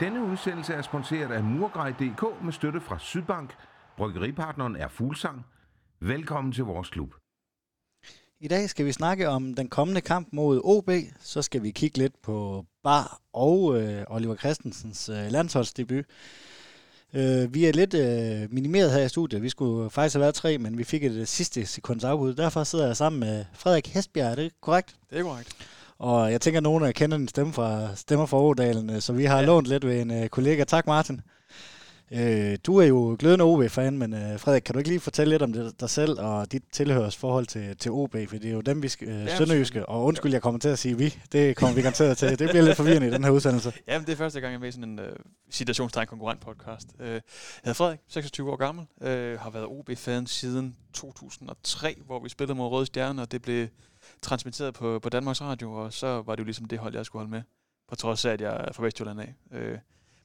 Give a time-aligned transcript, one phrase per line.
[0.00, 3.54] Denne udsendelse er sponsoreret af Murgrej.dk med støtte fra Sydbank.
[3.96, 5.46] Bryggeripartneren er Fuglsang.
[6.00, 7.14] Velkommen til vores klub.
[8.40, 10.90] I dag skal vi snakke om den kommende kamp mod OB.
[11.18, 16.04] Så skal vi kigge lidt på Bar og øh, Oliver Christensens øh, landsholdsdebut.
[17.14, 19.42] Øh, vi er lidt øh, minimeret her i studiet.
[19.42, 22.34] Vi skulle faktisk have været tre, men vi fik et øh, sidste sekunds afbud.
[22.34, 24.30] Derfor sidder jeg sammen med Frederik Hesbjerg.
[24.30, 24.96] Er det korrekt?
[25.10, 25.79] Det er korrekt.
[26.00, 29.12] Og jeg tænker, at nogen af kender din stemme fra Stemmer fra Ådalen, øh, så
[29.12, 29.46] vi har ja.
[29.46, 30.64] lånt lidt ved en øh, kollega.
[30.64, 31.20] Tak, Martin.
[32.12, 35.42] Øh, du er jo glødende OB-fan, men øh, Frederik, kan du ikke lige fortælle lidt
[35.42, 38.16] om det, dig selv og dit tilhørsforhold til, til OB?
[38.28, 40.78] For det er jo dem, vi skal, øh, sønderjyske, og undskyld, jeg kommer til at
[40.78, 41.16] sige vi.
[41.32, 42.38] Det kommer vi garanteret til.
[42.38, 43.72] Det bliver lidt forvirrende i den her udsendelse.
[43.88, 45.04] Jamen, det er første gang, jeg er med i sådan en uh,
[45.50, 46.86] citationstegn konkurrent-podcast.
[47.00, 47.20] Uh, jeg
[47.64, 49.06] hedder Frederik, 26 år gammel, uh,
[49.40, 53.66] har været OB-fan siden 2003, hvor vi spillede mod Røde Stjerne, og det blev
[54.22, 57.20] transmitteret på, på Danmarks Radio, og så var det jo ligesom det hold, jeg skulle
[57.20, 57.42] holde med,
[57.88, 59.34] på trods af, at jeg er fra Vestjylland af.
[59.52, 59.78] Øh,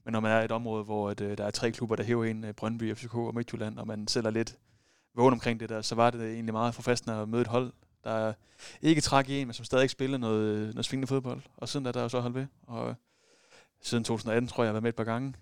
[0.03, 2.03] men når man er i et område, hvor at, øh, der er tre klubber, der
[2.03, 4.58] hæver en, øh, Brøndby, FCK og Midtjylland, og man selv er lidt
[5.16, 8.33] vågen omkring det der, så var det egentlig meget forfristende at møde et hold, der
[8.81, 11.41] ikke træk i en, men som stadig ikke spiller noget, noget svingende fodbold.
[11.58, 12.45] Og siden da der er jeg så holdt ved.
[12.67, 12.95] Og
[13.81, 15.33] siden 2018 tror jeg, jeg har været med et par gange,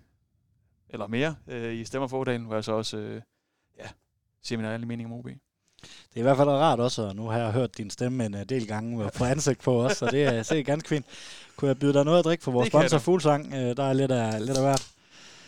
[0.88, 3.22] eller mere, øh, i Stemmer for hvor jeg så også øh,
[3.78, 3.88] ja,
[4.42, 5.28] siger min ærlige mening om OB.
[5.84, 8.36] Det er i hvert fald rart også, og nu har jeg hørt din stemme en
[8.48, 11.06] del gange på ansigt på os, så det er, er ganske fint.
[11.56, 13.54] Kunne jeg byde dig noget at drikke for vores sponsor Fuglsang?
[13.54, 14.86] Øh, der er lidt af, lidt af hvert.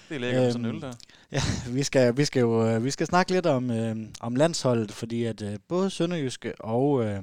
[0.09, 0.92] Det er lækkert, øhm, sådan øl der.
[1.33, 4.92] Ja, vi skal, vi skal jo øh, vi skal snakke lidt om, øh, om landsholdet,
[4.92, 7.23] fordi at øh, både Sønderjyske og, øh,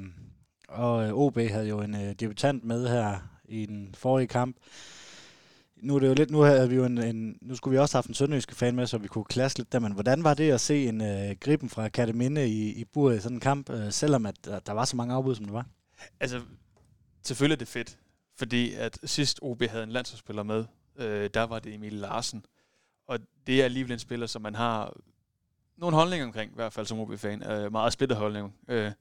[0.68, 4.58] og øh, OB havde jo en øh, debutant med her i den forrige kamp
[5.84, 7.96] nu er det jo lidt, nu havde vi jo en, en nu skulle vi også
[7.96, 10.34] have haft en sønderjyske fan med, så vi kunne klasse lidt der, men hvordan var
[10.34, 13.70] det at se en uh, griben fra Kataminde i, i buret i sådan en kamp,
[13.70, 15.66] uh, selvom at der, der var så mange afbud, som det var?
[16.20, 16.42] Altså,
[17.24, 17.98] selvfølgelig er det fedt,
[18.38, 22.46] fordi at sidst OB havde en landsholdsspiller med, øh, der var det Emil Larsen,
[23.08, 24.98] og det er alligevel en spiller, som man har
[25.84, 27.52] nogle holdninger omkring, i hvert fald som OB-fan.
[27.52, 28.56] Øh, meget splittet holdning.
[28.68, 28.92] Øh,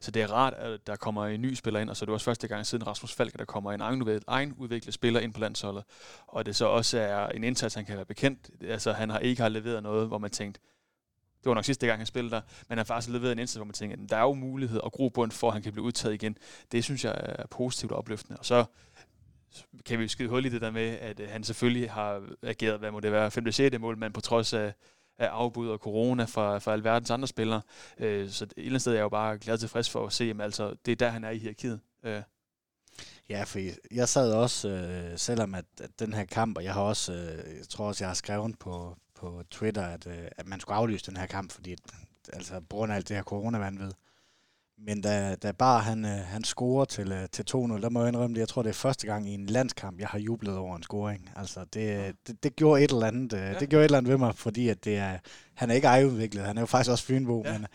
[0.00, 2.12] så det er rart, at der kommer en ny spiller ind, og så er det
[2.12, 3.80] også første gang siden Rasmus Falk, at der kommer en
[4.26, 5.84] egen udviklet spiller ind på landsholdet.
[6.26, 8.50] Og det så også er en indsats, han kan være bekendt.
[8.68, 10.60] Altså, han har ikke har leveret noget, hvor man tænkte,
[11.42, 13.56] det var nok sidste gang, han spillede der, men han har faktisk leveret en indsats,
[13.56, 16.14] hvor man tænker, der er jo mulighed og grobund for, at han kan blive udtaget
[16.14, 16.36] igen.
[16.72, 18.38] Det synes jeg er positivt og opløftende.
[18.38, 18.64] Og så
[19.86, 22.78] kan vi jo skide hul i det der med, at øh, han selvfølgelig har ageret,
[22.78, 23.52] hvad må det være, 5.
[23.52, 23.78] 6.
[23.78, 24.72] mål, men på trods af
[25.22, 27.62] af afbud og corona for, for alverdens andre spillere.
[27.98, 30.30] Øh, så et eller andet sted er jeg jo bare glad tilfreds for at se,
[30.30, 31.80] at altså, det er der, han er i hierarkiet.
[32.04, 32.22] Øh.
[33.28, 33.58] Ja, for
[33.90, 37.56] jeg sad også, øh, selvom at, at den her kamp, og jeg har også, øh,
[37.58, 41.06] jeg tror også, jeg har skrevet på, på Twitter, at, øh, at man skulle aflyse
[41.06, 41.78] den her kamp, fordi at,
[42.32, 43.92] altså, på grund af alt det her corona-vanvid.
[44.84, 48.08] Men da, da bare han, øh, han scorer til, øh, til 2-0, der må jeg
[48.08, 50.76] indrømme det, jeg tror det er første gang i en landskamp, jeg har jublet over
[50.76, 51.30] en scoring.
[51.36, 53.58] Altså det, det, det gjorde et eller andet, øh, ja.
[53.58, 55.18] det gjorde et eller andet ved mig, fordi at det er,
[55.54, 57.58] han er ikke ejerudviklet, han er jo faktisk også Fynbo, ja.
[57.58, 57.66] men,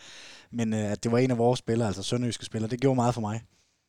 [0.51, 3.21] men at det var en af vores spillere, altså sønderjyske spillere, det gjorde meget for
[3.21, 3.43] mig.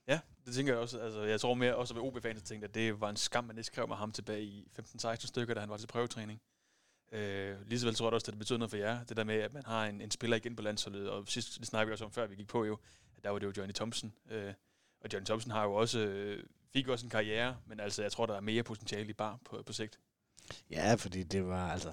[0.09, 0.99] Ja, det tænker jeg også.
[0.99, 3.67] Altså, jeg tror mere også ved OB-fans, tænkte, at det var en skam, man ikke
[3.67, 6.41] skrev med ham tilbage i 15-16 stykker, da han var til prøvetræning.
[7.13, 9.25] Øh, lige så vel tror jeg også, at det betyder noget for jer, det der
[9.25, 11.93] med, at man har en, en spiller igen på landsholdet, og sidst, det snakkede vi
[11.93, 12.79] også om, før vi gik på jo,
[13.25, 14.13] der var det jo Johnny Thompson.
[14.31, 14.53] Øh,
[15.01, 18.27] og Johnny Thompson har jo også, øh, fik også en karriere, men altså, jeg tror,
[18.27, 19.99] der er mere potentiale i bar på, på sigt.
[20.71, 21.93] Ja, fordi det var altså...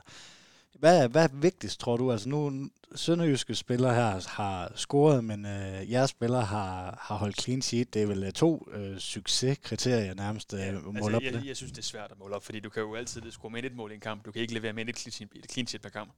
[0.80, 2.12] Hvad, hvad er vigtigst, tror du?
[2.12, 7.62] Altså nu, sønderjyske spillere her har scoret, men øh, jeres spillere har, har holdt clean
[7.62, 7.94] sheet.
[7.94, 11.46] Det er vel øh, to øh, succeskriterier nærmest øh, ja, måle altså, op jeg, jeg,
[11.46, 13.64] jeg synes, det er svært at måle op, fordi du kan jo altid score med
[13.64, 14.26] et mål i en kamp.
[14.26, 16.12] Du kan ikke levere med et clean sheet, et clean sheet per kamp.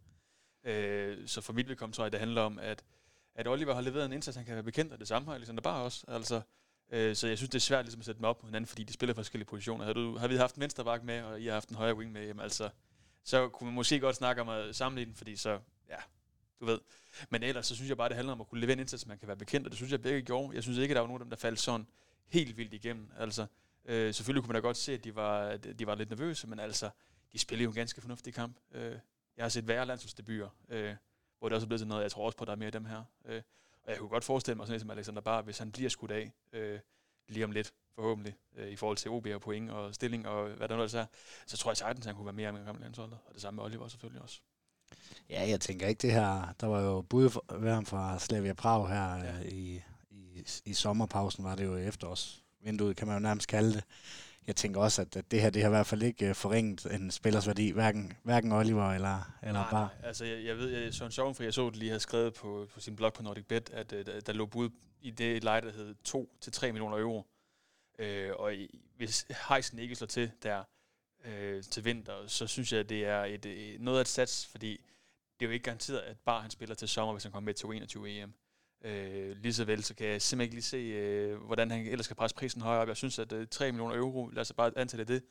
[0.66, 2.84] Øh, så for mit vedkommende tror jeg, det handler om, at
[3.38, 5.62] at Oliver har leveret en indsats, han kan være bekendt, og det samme har Alexander
[5.62, 6.06] Bar også.
[6.07, 6.41] Altså,
[6.91, 8.84] øh, så jeg synes, det er svært ligesom, at sætte dem op på hinanden, fordi
[8.84, 9.85] de spiller forskellige positioner.
[9.85, 11.95] Har, du, har vi haft en venstre bak med, og I har haft en højre
[11.95, 12.69] wing med, jamen, altså,
[13.27, 15.59] så kunne man måske godt snakke om at sammenligne, fordi så,
[15.89, 15.97] ja,
[16.59, 16.79] du ved.
[17.29, 19.18] Men ellers, så synes jeg bare, det handler om at kunne levere en indsats, man
[19.18, 20.56] kan være bekendt, og det synes jeg begge gjorde.
[20.56, 21.88] Jeg synes ikke, at der var nogen af dem, der faldt sådan
[22.27, 23.12] helt vildt igennem.
[23.18, 23.45] Altså,
[23.85, 26.59] øh, selvfølgelig kunne man da godt se, at de var, de var lidt nervøse, men
[26.59, 26.89] altså,
[27.33, 28.57] de spillede jo en ganske fornuftig kamp.
[28.71, 28.97] Øh,
[29.38, 30.95] jeg har set værre landsholdsdebuter, øh,
[31.39, 32.65] hvor det også er blevet til noget, jeg tror også på, at der er mere
[32.65, 33.03] af dem her.
[33.25, 33.41] Øh,
[33.83, 36.31] og jeg kunne godt forestille mig sådan som Alexander Bar, hvis han bliver skudt af
[36.53, 36.80] øh,
[37.27, 40.67] lige om lidt, forhåbentlig, øh, i forhold til OB og point og stilling og hvad
[40.67, 41.05] der nu er,
[41.47, 43.17] så tror jeg sagtens, han kunne være mere med gamle landsholdet.
[43.25, 44.39] Og det samme med Oliver selvfølgelig også.
[45.29, 46.53] Ja, jeg tænker ikke det her.
[46.61, 47.45] Der var jo bud for,
[47.85, 49.39] fra Slavia Prag her ja.
[49.39, 52.44] Øh, i, i, i sommerpausen, var det jo efter os.
[52.59, 53.83] Vinduet kan man jo nærmest kalde det
[54.47, 56.95] jeg tænker også, at, at det her det har i hvert fald ikke uh, forringet
[56.95, 59.89] en spillers værdi, hverken, hverken Oliver eller, eller nej, bare.
[59.99, 62.33] Nej, altså jeg, jeg ved, jeg, Søren Sjovn, for jeg så det lige har skrevet
[62.33, 64.69] på, på sin blog på Nordic Bet, at uh, der, der lå bud
[65.01, 67.25] i det leje, der hed 2-3 millioner euro.
[67.99, 70.63] Øh, og i, hvis Heisen ikke slår til der,
[71.25, 74.45] øh, til vinter, så synes jeg, at det er et, et, noget af et sats,
[74.45, 74.71] fordi
[75.39, 77.53] det er jo ikke garanteret, at bare han spiller til sommer, hvis han kommer med
[77.53, 78.33] til 21 EM.
[78.81, 82.05] Øh, lige så vel, så kan jeg simpelthen ikke lige se, øh, hvordan han ellers
[82.05, 82.88] skal presse prisen højere op.
[82.88, 85.23] Jeg synes, at øh, 3 millioner euro, lad os bare antage det,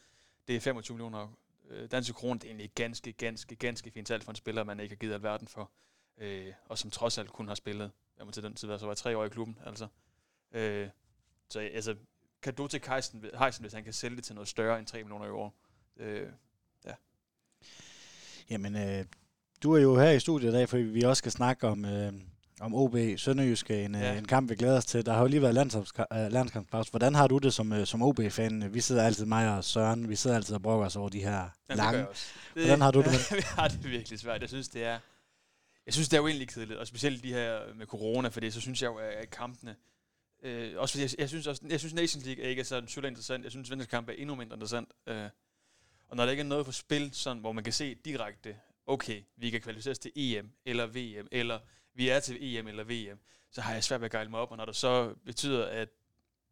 [0.48, 1.36] det er 25 millioner
[1.68, 2.34] øh, danske kroner.
[2.34, 5.14] Det er egentlig ganske, ganske, ganske fint alt for en spiller, man ikke har givet
[5.14, 5.70] alverden for.
[6.18, 8.94] Øh, og som trods alt kun har spillet, jeg må til den tid, så var
[8.94, 9.58] tre år i klubben.
[9.66, 9.88] Altså.
[10.52, 10.88] Øh,
[11.48, 11.96] så altså,
[12.42, 14.98] kan du til Heisen, Heisen, hvis han kan sælge det til noget større end 3
[14.98, 15.50] millioner euro.
[15.96, 16.28] Øh,
[16.84, 16.92] ja.
[18.50, 19.04] Jamen, øh,
[19.62, 22.12] du er jo her i studiet i dag, fordi vi også skal snakke om, øh,
[22.60, 24.18] om OB Sønderjyske, en, øh, ja.
[24.18, 25.06] en kamp, vi glæder os til.
[25.06, 25.76] Der har jo lige været
[26.12, 26.90] øh, landskampspause.
[26.90, 28.74] Hvordan har du det som, øh, som OB-fan?
[28.74, 31.48] Vi sidder altid, mig og Søren, vi sidder altid og brokker os over de her
[31.68, 31.98] ja, lange.
[31.98, 32.08] Det
[32.54, 33.32] det, Hvordan har du det?
[33.36, 34.40] vi har det virkelig svært.
[34.40, 34.98] Jeg synes, det er,
[35.86, 38.60] jeg synes, det er jo egentlig kedeligt, og specielt de her med corona, fordi så
[38.60, 39.76] synes jeg jo, at kampene,
[40.42, 43.08] øh, også fordi jeg, jeg, synes også, jeg synes Nations League er ikke så super
[43.08, 43.44] interessant.
[43.44, 44.88] Jeg synes, at kamp er endnu mindre interessant.
[45.06, 45.28] Øh,
[46.08, 48.56] og når der ikke er noget på spil, sådan, hvor man kan se direkte,
[48.86, 51.58] okay, vi kan kvalificeres til EM eller VM, eller
[51.94, 53.18] vi er til EM eller VM,
[53.50, 55.88] så har jeg svært ved at gejle mig op, og når det så betyder, at,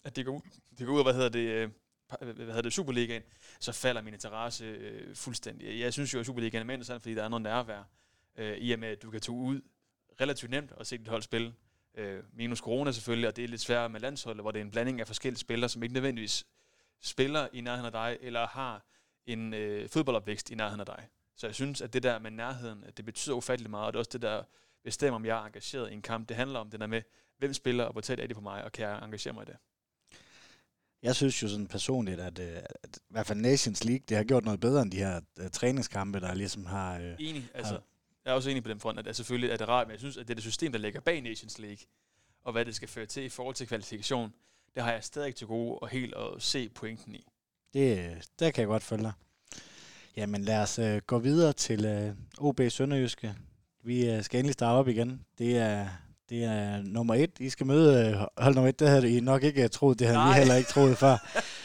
[0.05, 0.41] at det, går ud,
[0.79, 1.71] det går ud af, hvad hedder det, øh,
[2.21, 3.23] hvad hedder det, Superligaen,
[3.61, 5.81] så falder min interesse øh, fuldstændig.
[5.81, 7.83] Jeg synes jo, at Superligaen er mere interessant, fordi der er noget nærvær,
[8.37, 9.61] øh, i og med, at du kan tage ud
[10.21, 11.55] relativt nemt og se dit hold spille.
[11.95, 14.71] Øh, minus corona selvfølgelig, og det er lidt sværere med landsholdet, hvor det er en
[14.71, 16.45] blanding af forskellige spillere, som ikke nødvendigvis
[17.03, 18.85] spiller i nærheden af dig, eller har
[19.27, 21.09] en øh, fodboldopvækst i nærheden af dig.
[21.37, 24.01] Så jeg synes, at det der med nærheden, det betyder ufatteligt meget, og det er
[24.01, 24.43] også det der
[24.85, 26.29] bestemmer, om jeg er engageret i en kamp.
[26.29, 27.03] Det handler om det der med,
[27.39, 29.47] hvem spiller, og hvor tæt er det på mig, og kan jeg engagere mig i
[29.47, 29.57] det.
[31.03, 34.25] Jeg synes jo sådan personligt, at, øh, at i hvert fald Nations League, det har
[34.25, 36.99] gjort noget bedre end de her uh, træningskampe, der ligesom har...
[36.99, 37.73] Uh, enig, altså.
[37.73, 37.83] Har,
[38.25, 40.01] jeg er også enig på den front, at, at selvfølgelig er det rart, men jeg
[40.01, 41.87] synes, at det er det system, der ligger bag Nations League,
[42.45, 44.33] og hvad det skal føre til i forhold til kvalifikation,
[44.75, 47.27] det har jeg stadig til gode og helt at se pointen i.
[47.75, 49.13] Det, der kan jeg godt følge dig.
[50.17, 53.35] Jamen lad os uh, gå videre til uh, OB Sønderjyske.
[53.85, 55.25] Vi uh, skal endelig starte op igen.
[55.39, 55.89] Det er,
[56.29, 57.31] det er nummer et.
[57.41, 58.81] I skal møde uh, hold nummer et.
[58.81, 59.99] Det havde I nok ikke troet.
[59.99, 60.33] Det havde Nej.
[60.33, 61.17] vi heller ikke troet før.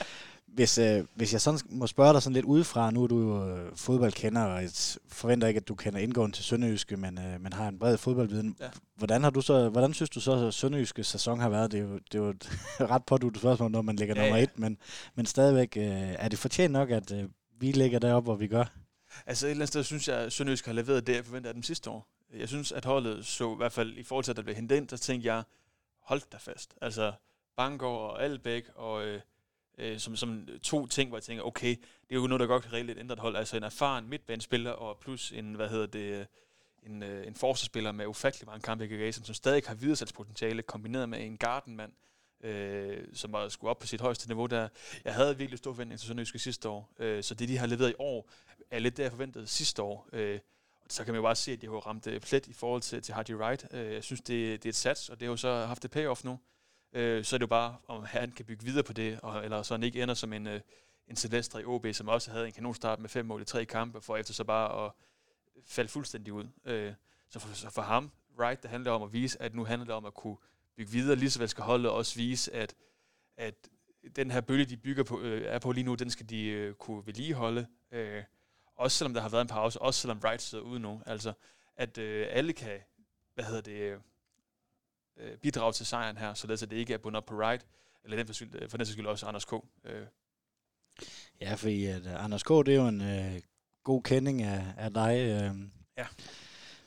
[0.54, 3.58] Hvis, øh, hvis jeg sådan må spørge dig sådan lidt udefra, nu er du jo
[3.58, 4.70] øh, fodboldkender, og jeg
[5.08, 8.56] forventer ikke, at du kender indgående til Sønderjyske, men, øh, men har en bred fodboldviden.
[8.60, 8.70] Ja.
[8.96, 11.72] Hvordan, har du så, hvordan synes du så, at Sønderjyske sæson har været?
[11.72, 12.60] Det er jo, det er jo et
[12.92, 14.44] ret påduttet spørgsmål, når man ligger ja, nummer ja.
[14.44, 14.78] et, men,
[15.16, 15.84] men stadigvæk, øh,
[16.20, 17.30] er det fortjent nok, at øh,
[17.60, 18.66] vi ligger deroppe, hvor vi gør?
[19.26, 21.54] Altså et eller andet sted synes jeg, at Sønderjysk har leveret det, jeg forventer af
[21.54, 22.08] dem sidste år.
[22.34, 24.76] Jeg synes, at holdet så i hvert fald i forhold til, at der blev hentet
[24.76, 25.44] ind, der tænkte jeg,
[26.04, 26.76] holdt der fast.
[26.82, 27.14] Altså
[27.58, 29.06] Bangor og Albæk og...
[29.06, 29.22] Øh,
[29.80, 31.70] øh, som, som to ting, hvor jeg tænker, okay,
[32.10, 33.36] det er jo noget, der godt kan reelt ændre et hold.
[33.36, 36.28] Altså en erfaren midtbanespiller, og plus en, hvad hedder det,
[36.84, 40.62] en, øh, en forsvarsspiller med ufattelig mange kampe i GGA, som, som stadig har videresalgspotentiale,
[40.62, 41.92] kombineret med en gardenmand,
[42.44, 44.68] øh, som var skulle op på sit højeste niveau der.
[45.06, 47.90] Jeg havde virkelig stor forventning til Sønderjyske sidste år, øh, så det, de har leveret
[47.90, 48.30] i år,
[48.72, 50.10] er lidt det, jeg forventede sidste år.
[50.14, 50.40] Øh,
[50.90, 53.02] så kan man jo bare se, at de har ramt øh, plet i forhold til,
[53.02, 53.68] til Hardy Wright.
[53.72, 55.92] Øh, jeg synes, det, det er et sats, og det har jo så haft et
[55.92, 56.40] payoff nu
[56.94, 59.62] øh, så er det jo bare, om han kan bygge videre på det, og, eller
[59.62, 60.62] så han ikke ender som en, øh,
[61.08, 64.02] en Celestre i OB, som også havde en kanonstart med fem mål i tre kampe,
[64.02, 64.92] for efter så bare at
[65.66, 66.48] falde fuldstændig ud.
[66.66, 66.94] Øh,
[67.30, 69.96] så, for, så for ham, right, det handler om at vise, at nu handler det
[69.96, 70.38] om at kunne
[70.76, 72.76] bygge videre, lige så vel skal holdet også vise, at,
[73.38, 73.70] at
[74.16, 76.74] den her bølge, de bygger på, øh, er på lige nu, den skal de øh,
[76.74, 77.68] kunne vedligeholde.
[77.92, 78.24] Øh,
[78.76, 81.02] også selvom der har været en pause, også selvom Wright sidder ude nu.
[81.06, 81.34] Altså,
[81.76, 82.80] at øh, alle kan,
[83.34, 84.00] hvad hedder det, øh,
[85.20, 87.66] øh, øh, bidrage til sejren her, således at det ikke er bundet op på right,
[88.04, 88.34] eller den for,
[88.70, 89.54] for den skyld også Anders K.
[89.86, 90.06] Øh.
[91.42, 92.50] Ja, fordi at uh, Anders K.
[92.50, 93.42] det er jo en øh,
[93.84, 95.16] god kending af, af dig.
[95.20, 95.52] Øh.
[95.98, 96.06] Ja.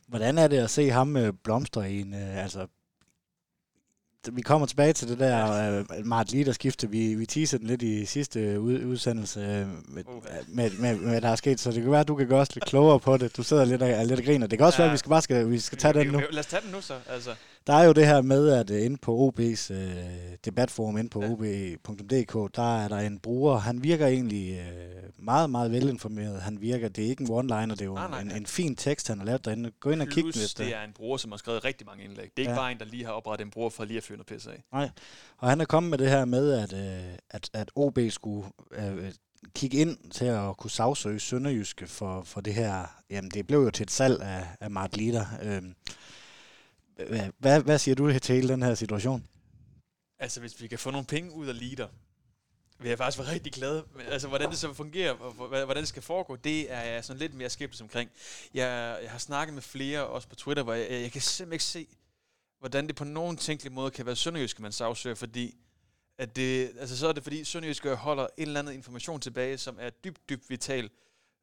[0.06, 2.66] Hvordan er det at se ham øh, blomstre i en, øh, altså
[4.32, 6.90] vi kommer tilbage til det der uh, Mart Lider skifte.
[6.90, 9.40] Vi, vi teasede den lidt i sidste ud, udsendelse
[9.88, 12.28] med, uh, med, med, med, der er sket, så det kan være, at du kan
[12.28, 13.36] gøre os lidt klogere på det.
[13.36, 14.46] Du sidder lidt og, lidt og griner.
[14.46, 14.82] Det kan også ja.
[14.82, 16.22] være, at vi skal bare skal, vi skal tage vi, den nu.
[16.30, 17.00] Lad os tage den nu så.
[17.06, 17.34] Altså.
[17.66, 19.78] Der er jo det her med, at uh, inde på OB's uh,
[20.44, 21.32] debatforum, inde på ja.
[21.32, 23.58] ob.dk, der er der en bruger.
[23.58, 26.40] Han virker egentlig uh, meget, meget velinformeret.
[26.40, 28.36] Han virker, det er ikke en one-liner, det er jo nej, nej, en, ja.
[28.36, 29.70] en fin tekst, han har lavet derinde.
[29.80, 30.54] Gå ind og kig lidt.
[30.58, 32.30] det er en bruger, som har skrevet rigtig mange indlæg.
[32.36, 32.58] Det er ikke ja.
[32.58, 34.64] bare en, der lige har oprettet en bruger for lige at fyre noget pisse af.
[34.72, 34.90] Nej,
[35.38, 39.12] og han er kommet med det her med, at, øh, at, at OB skulle øh,
[39.54, 42.84] kigge ind til at kunne sagsøge Sønderjyske for, for det her.
[43.10, 45.26] Jamen, det blev jo til et salg af, af Mart Lider.
[45.42, 45.62] Øh,
[47.38, 49.26] hvad, hvad siger du til hele den her situation?
[50.18, 51.88] Altså, hvis vi kan få nogle penge ud af leader,
[52.78, 53.82] vil jeg faktisk være rigtig glad.
[53.96, 57.20] Men, altså, hvordan det så fungerer, og hvordan det skal foregå, det er jeg sådan
[57.20, 58.10] lidt mere skeptisk omkring.
[58.54, 61.64] Jeg, jeg har snakket med flere, også på Twitter, hvor jeg, jeg kan simpelthen ikke
[61.64, 61.86] se,
[62.58, 65.56] hvordan det på nogen tænkelig måde kan være sønderjysk, man sagsøger, fordi
[66.18, 69.76] at det, altså så er det fordi Sønderjysk holder en eller anden information tilbage, som
[69.80, 70.90] er dybt, dybt vital,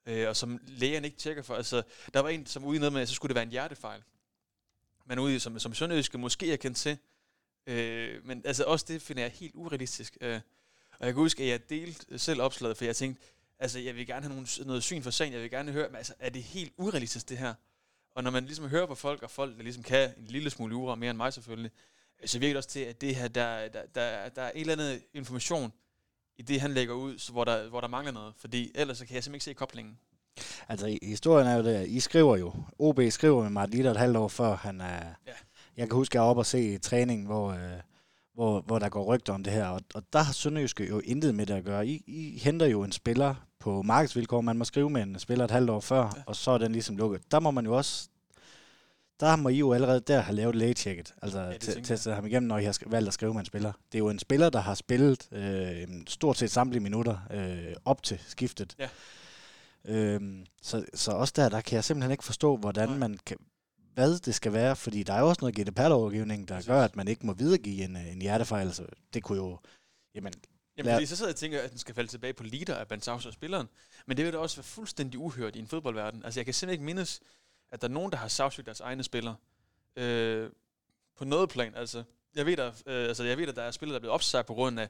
[0.06, 1.56] øh, og som lægerne ikke tjekker for.
[1.56, 1.82] Altså,
[2.14, 4.04] der var en, som ude ned med, at så skulle det være en hjertefejl.
[5.10, 6.98] Men ude, som, som sønderjyske måske er kendt til.
[7.68, 10.18] Øh, men altså også det finder jeg helt urealistisk.
[10.22, 10.42] Øh,
[11.00, 13.26] og jeg kan huske, at jeg delte øh, selv opslaget, for jeg tænkte,
[13.60, 15.96] altså jeg vil gerne have nogle, noget syn for sagen, jeg vil gerne høre, men
[15.96, 17.54] altså er det helt urealistisk det her?
[18.12, 20.72] Og når man ligesom hører på folk, og folk, der ligesom kan en lille smule
[20.72, 21.72] jura, mere end mig selvfølgelig,
[22.22, 24.60] øh, så virker det også til, at det her, der, der, der, der er en
[24.60, 25.74] eller anden information
[26.38, 28.34] i det, han lægger ud, så hvor, der, hvor der mangler noget.
[28.38, 30.00] Fordi ellers så kan jeg simpelthen ikke se koblingen.
[30.70, 34.18] Altså, historien er jo det, I skriver jo, OB skriver med Martin Litter et halvt
[34.18, 35.04] år før han er...
[35.28, 35.32] Ja.
[35.78, 37.60] Jeg kan huske, at jeg var oppe og se træning, hvor, øh,
[38.34, 41.36] hvor, hvor der går rygter om det her, og, og der har Sønderjyske jo intet
[41.36, 41.88] med det at gøre.
[41.88, 45.52] I, I henter jo en spiller på markedsvilkår, man må skrive med en spiller et
[45.52, 46.22] halvt år før, ja.
[46.26, 47.22] og så er den ligesom lukket.
[47.32, 48.10] Der må man jo også
[49.20, 52.58] der må I jo allerede der have lavet lægetjekket, altså ja, sætte ham igennem, når
[52.58, 53.72] I har valgt at skrive med en spiller.
[53.92, 58.04] Det er jo en spiller, der har spillet øh, stort set samtlige minutter øh, op
[58.04, 58.76] til skiftet.
[58.80, 58.88] Ja.
[59.86, 62.98] Øhm, så, så også der, der kan jeg simpelthen ikke forstå, hvordan Nej.
[62.98, 63.38] man kan,
[63.94, 66.68] hvad det skal være, fordi der er jo også noget GDPR-lovgivning, der Præcis.
[66.68, 68.68] gør, at man ikke må videregive en, en hjertefejl.
[68.68, 69.60] Altså, det kunne jo,
[70.16, 70.34] jamen,
[70.78, 72.88] Jamen, fordi så sidder jeg og tænker, at den skal falde tilbage på leader af
[72.88, 73.68] Bansaus og spilleren.
[74.06, 76.26] Men det vil da også være fuldstændig uhørt i en fodboldverden.
[76.26, 77.20] Altså, jeg kan simpelthen ikke mindes,
[77.72, 79.36] at der er nogen, der har sagsøgt deres egne spillere.
[79.96, 80.50] Øh,
[81.18, 82.04] på noget plan, altså.
[82.36, 84.48] Jeg ved, der, øh, altså, jeg ved, at der er spillere, der er blevet opsagt
[84.48, 84.90] på grund af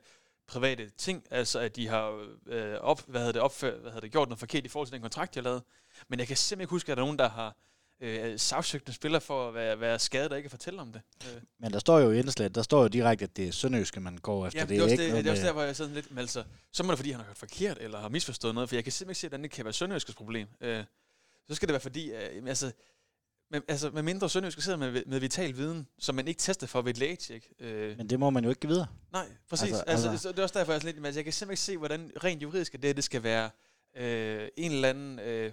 [0.49, 4.11] private ting, altså at de har øh, op, hvad havde det, opført, hvad havde det
[4.11, 5.63] gjort noget forkert i forhold til den kontrakt, jeg lavede.
[6.07, 7.55] Men jeg kan simpelthen ikke huske, at der er nogen, der har
[8.01, 11.01] øh, sagsøgt en spiller for at være, være skadet og ikke fortælle om det.
[11.25, 11.41] Øh.
[11.59, 14.17] Men der står jo i indslaget, der står jo direkte, at det er Sønderjyske, man
[14.17, 14.59] går efter.
[14.59, 16.19] Ja, det, det er, også det, det er også der, hvor jeg sidder lidt, men
[16.19, 18.83] altså, så må det fordi, han har hørt forkert, eller har misforstået noget, for jeg
[18.83, 20.47] kan simpelthen ikke se, at det kan være Sønderjyskes problem.
[20.61, 20.83] Øh,
[21.47, 22.71] så skal det være fordi, øh, altså,
[23.51, 26.81] med, altså, med mindre Sønderjysk sidder med, med vital viden, som man ikke tester for
[26.81, 27.47] ved et lægetjek.
[27.59, 27.97] Øh.
[27.97, 28.87] Men det må man jo ikke give videre.
[29.11, 29.67] Nej, præcis.
[29.67, 30.29] Altså, altså, altså.
[30.29, 32.41] det er også derfor, jeg, er lidt, men jeg kan simpelthen ikke se, hvordan rent
[32.41, 33.49] juridisk det, det skal være
[33.97, 35.51] øh, en eller anden øh,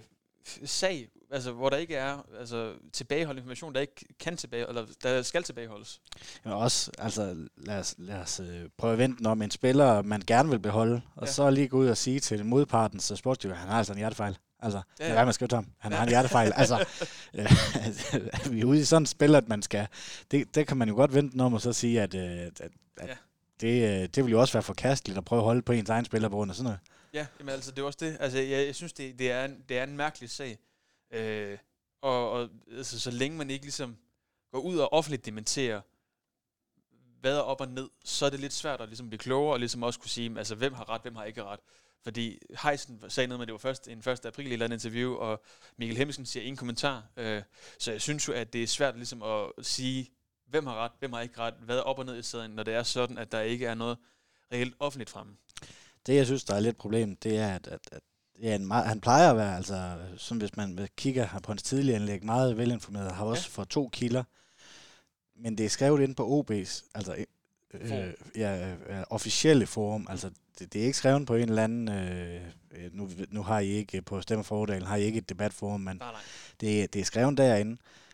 [0.65, 5.21] sag, altså, hvor der ikke er altså, tilbageholdt information, der ikke kan tilbage, eller der
[5.21, 6.01] skal tilbageholdes.
[6.45, 10.21] Ja, også, altså, lad os, lad os øh, prøve at vente, når en spiller, man
[10.27, 11.31] gerne vil beholde, og ja.
[11.31, 14.37] så lige gå ud og sige til modparten, så sportsdirektør, han har altså en hjertefejl.
[14.59, 15.13] Altså, ja, ja.
[15.13, 15.67] hvad man skal ham.
[15.77, 16.53] Han har en hjertefejl.
[16.55, 16.75] altså,
[17.37, 19.87] øh, vi er ude i sådan et spil, at man skal...
[20.31, 22.61] Det, det kan man jo godt vente om og så sige, at, øh, at,
[22.97, 23.15] at ja.
[23.61, 26.05] det, øh, det vil jo også være forkasteligt at prøve at holde på ens egen
[26.05, 26.79] spiller på grund af sådan noget.
[27.13, 28.17] Ja, jamen altså, det er også det.
[28.19, 30.57] Altså, jeg, jeg synes, det, det, er en, det er en mærkelig sag.
[31.11, 31.57] Øh,
[32.01, 33.97] og og altså, så længe man ikke ligesom
[34.51, 35.81] går ud og offentligt dementerer,
[37.21, 39.59] hvad er op og ned, så er det lidt svært at ligesom blive klogere, og
[39.59, 41.59] ligesom også kunne sige, altså, hvem har ret, hvem har ikke ret.
[42.07, 44.25] Fordi Heisen sagde noget med, at det var først en 1.
[44.25, 45.43] april i et interview, og
[45.77, 47.03] Mikkel Hemmingsen siger ingen kommentar.
[47.17, 47.41] Øh,
[47.79, 50.09] så jeg synes jo, at det er svært ligesom at sige,
[50.49, 52.63] hvem har ret, hvem har ikke ret, hvad er op og ned i stedet, når
[52.63, 53.97] det er sådan, at der ikke er noget
[54.53, 55.37] reelt offentligt fremme.
[56.05, 58.01] Det, jeg synes, der er lidt problem, det er, at, at, at
[58.41, 61.99] ja, en meget, han plejer at være, altså, som hvis man kigger på hans tidligere
[61.99, 63.55] anlæg, meget velinformeret, har også ja.
[63.55, 64.23] fået to kilder.
[65.35, 67.25] Men det er skrevet ind på OB's, altså
[67.81, 70.07] øh, ja, øh, officielle forum.
[70.09, 70.29] Altså,
[70.59, 71.89] det, det er ikke skrevet på en eller anden...
[71.89, 72.35] Øh,
[72.71, 76.11] øh nu, nu har I ikke på Stemmerfordalen har I ikke et debatforum, men nej,
[76.11, 76.21] nej.
[76.61, 77.71] Det, det er skrevet derinde.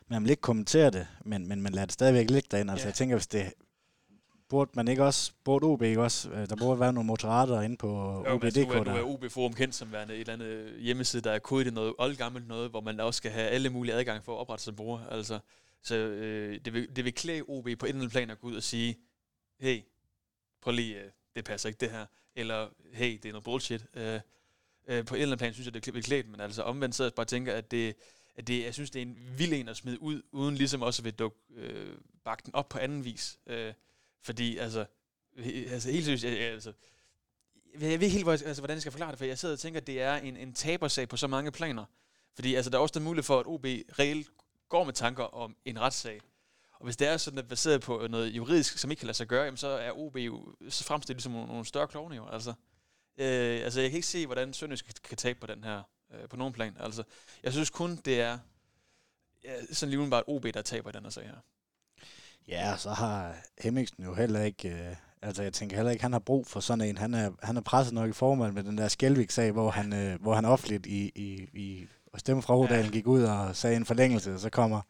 [0.08, 2.72] Men man vil ikke kommentere det, men, men man lader det stadigvæk ligge derinde.
[2.72, 2.90] Altså, ja.
[2.90, 3.54] jeg tænker, hvis det
[4.54, 7.78] burde man ikke også, burde OB ikke også, øh, der burde være nogle motorater inde
[7.78, 7.90] på
[8.28, 8.56] OB.dk.
[8.56, 11.40] Nu, er, nu er OB Forum kendt som værende et eller andet hjemmeside, der er
[11.40, 14.64] kodet noget oldgammelt noget, hvor man også skal have alle mulige adgang for at oprette
[14.64, 15.00] sig bruger.
[15.12, 15.40] Altså,
[15.84, 18.48] så øh, det, vil, det vil klæde OB på en eller anden plan at gå
[18.48, 18.98] ud og sige,
[19.60, 19.84] hey,
[20.62, 22.06] prøv lige, øh, det passer ikke det her,
[22.36, 23.86] eller hey, det er noget bullshit.
[23.94, 24.20] Øh,
[24.88, 27.04] øh, på en eller anden plan synes jeg, det er klædt, men altså omvendt så
[27.04, 27.96] jeg bare tænker, at det,
[28.36, 31.02] at det, jeg synes, det er en vild en at smide ud, uden ligesom også
[31.02, 33.40] at vil dukke øh, bakke den op på anden vis.
[33.48, 33.74] Øh,
[34.22, 34.86] fordi, altså,
[35.38, 36.74] altså helt seriøst, jeg, altså,
[37.74, 39.80] jeg ved ikke helt, altså, hvordan jeg skal forklare det, for jeg sidder og tænker,
[39.80, 41.86] at det er en, en tabersag på så mange planer.
[42.36, 43.66] Fordi altså, der er også den mulighed for, at OB
[44.00, 44.28] reelt
[44.70, 46.22] går med tanker om en retssag.
[46.84, 49.28] Og hvis det er sådan, at baseret på noget juridisk, som ikke kan lade sig
[49.28, 52.28] gøre, jamen, så er OB jo så fremstillet som nogle, nogle større klovne jo.
[52.28, 52.50] Altså,
[53.18, 55.82] øh, altså, jeg kan ikke se, hvordan Sønderjysk kan, kan tabe på den her,
[56.14, 56.78] øh, på nogen plan.
[56.80, 57.04] Altså,
[57.44, 58.38] jeg synes kun, det er
[59.44, 61.36] ja, sådan lige bare OB, der taber i den her sag her.
[62.48, 64.70] Ja, så har Hemmingsen jo heller ikke...
[64.70, 66.98] Øh, altså, jeg tænker heller ikke, han har brug for sådan en.
[66.98, 70.22] Han er, han er presset nok i formand med den der Skjelvik-sag, hvor han, øh,
[70.22, 71.88] hvor han offentligt i, i, i
[72.18, 72.90] stemme fra ja.
[72.92, 74.82] gik ud og sagde en forlængelse, og så kommer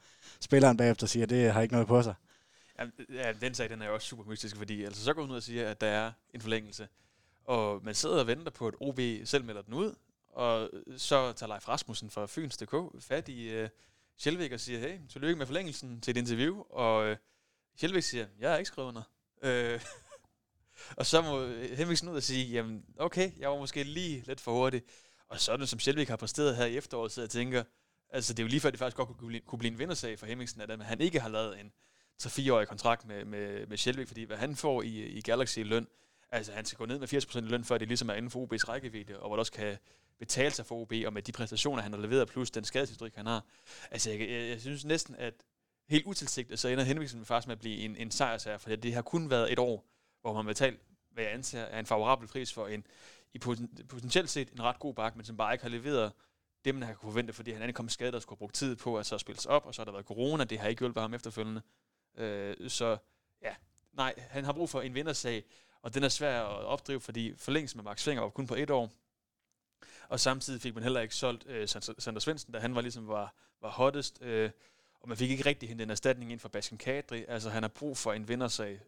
[0.44, 2.16] spilleren bagefter siger, at det har ikke noget på sig.
[3.10, 5.36] Ja, den sag den er jo også super mystisk, fordi altså, så går hun ud
[5.36, 6.88] og siger, at der er en forlængelse.
[7.46, 9.96] Og man sidder og venter på, at OB selv melder den ud,
[10.30, 13.70] og så tager Leif Rasmussen fra Fyns.dk fat i øh, uh,
[14.18, 17.18] Sjælvæk og siger, hey, tillykke med forlængelsen til et interview, og øh, uh,
[17.80, 19.04] Sjælvæk siger, jeg har ikke skrevet under.
[19.76, 19.82] Uh,
[20.98, 24.52] Og så må Henriksen ud og sige, jamen okay, jeg var måske lige lidt for
[24.52, 24.82] hurtig.
[25.28, 27.64] Og sådan som Sjælvæk har præsteret her i efteråret, så jeg tænker,
[28.14, 30.20] altså det er jo lige før, det faktisk godt kunne blive, kunne blive en vindersag
[30.20, 31.72] for Hemmingsen, at han ikke har lavet en
[32.24, 35.88] 3-4-årig kontrakt med, med, med Sjelvik, fordi hvad han får i, i Galaxy i løn,
[36.32, 38.46] altså han skal gå ned med 80% i løn, før det ligesom er inden for
[38.46, 39.78] OB's rækkevidde, og hvor det også kan
[40.20, 43.26] betale sig for OB, og med de præstationer, han har leveret, plus den skadeshistorik, han
[43.26, 43.46] har.
[43.92, 45.34] Altså jeg, jeg, jeg synes næsten, at
[45.90, 49.02] helt utilsigtet, så ender Henriksen faktisk med at blive en, en sejrsager, for det har
[49.02, 49.86] kun været et år,
[50.22, 50.80] hvor man betalt,
[51.12, 52.88] hvad jeg anser er en favorabel pris for en,
[53.34, 53.40] i
[53.90, 56.12] potentielt set en ret god bak, men som bare ikke har leveret
[56.66, 58.76] det, man har kunne forvente, fordi han er kommet skadet og skulle have brugt tid
[58.76, 60.80] på at så spille sig op, og så har der været corona, det har ikke
[60.80, 61.62] hjulpet ham efterfølgende.
[62.18, 62.98] Øh, så
[63.42, 63.56] ja,
[63.94, 65.44] nej, han har brug for en vindersag,
[65.82, 68.70] og den er svær at opdrive, fordi forlængelsen med Max Svinger var kun på et
[68.70, 68.92] år,
[70.10, 73.36] og samtidig fik man heller ikke solgt øh, Sander Svendsen, da han var ligesom var,
[73.62, 74.52] var hottest, øh,
[75.00, 77.26] og man fik ikke rigtig hentet en erstatning ind for Basken Kadri.
[77.28, 78.82] Altså han har brug for en vindersag,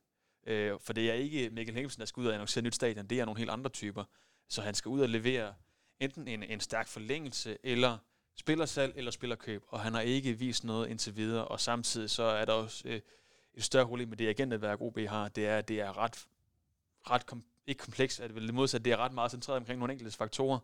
[0.48, 3.20] øh, for det er ikke Mikkel Hengelsen, der skal ud og annoncere nyt stadion, det
[3.20, 4.04] er nogle helt andre typer.
[4.50, 5.54] Så han skal ud og levere
[6.00, 7.98] enten en, en stærk forlængelse, eller
[8.36, 12.46] spillersalg, eller spillerkøb, og han har ikke vist noget indtil videre, og samtidig så er
[12.46, 13.02] der også øh,
[13.54, 16.28] et større problem med det agentnetværk OB har, det er, at det er ret,
[17.10, 20.18] ret kom, ikke komplekst, at det modsat, det er ret meget centreret omkring nogle enkelte
[20.18, 20.60] faktorer,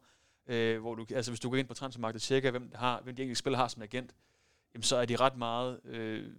[0.47, 3.15] øh, hvor du, altså hvis du går ind på transfermarkedet og tjekker, hvem, har, hvem
[3.15, 4.15] de enkelte spillere har som agent,
[4.73, 6.33] jamen så er de ret meget, øh,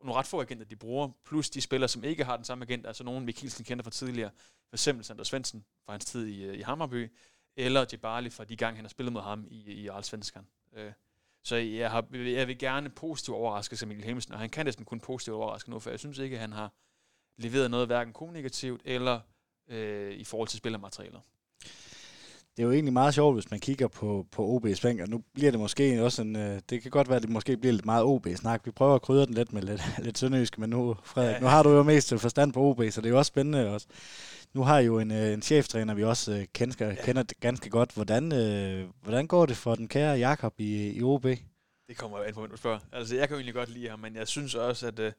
[0.00, 2.86] nogle ret få agenter, de bruger, plus de spillere, som ikke har den samme agent,
[2.86, 4.30] altså nogen, Mikkelsen kender fra tidligere,
[4.68, 7.12] for eksempel Sander Svendsen fra hans tid i, øh, i Hammerby,
[7.56, 10.46] eller Jebali fra de gange, han har spillet mod ham i, i Allsvenskan.
[10.72, 10.92] Øh,
[11.42, 14.84] så jeg, har, jeg vil gerne positivt overraske som Mikkel Hemmelsen, og han kan næsten
[14.84, 16.72] kun positivt overraske nu, for jeg synes ikke, at han har
[17.36, 19.20] leveret noget hverken kommunikativt eller
[19.68, 21.20] øh, i forhold til spillermaterialer
[22.56, 25.22] det er jo egentlig meget sjovt, hvis man kigger på, på OB's bænk, og nu
[25.34, 27.84] bliver det måske også en, øh, det kan godt være, at det måske bliver lidt
[27.84, 28.66] meget OB-snak.
[28.66, 31.40] Vi prøver at krydre den lidt med lidt, lidt sønderjysk, men nu, Frederik, ja.
[31.40, 33.86] nu har du jo mest forstand på OB, så det er jo også spændende også.
[34.54, 36.94] Nu har I jo en, øh, en cheftræner, vi også øh, kender, ja.
[37.04, 37.92] kender ganske godt.
[37.92, 41.22] Hvordan, øh, hvordan går det for den kære Jakob i, i OB?
[41.88, 42.78] Det kommer jo an på, hvem du spørger.
[42.92, 45.12] Altså, jeg kan jo egentlig godt lide ham, men jeg synes også, at øh,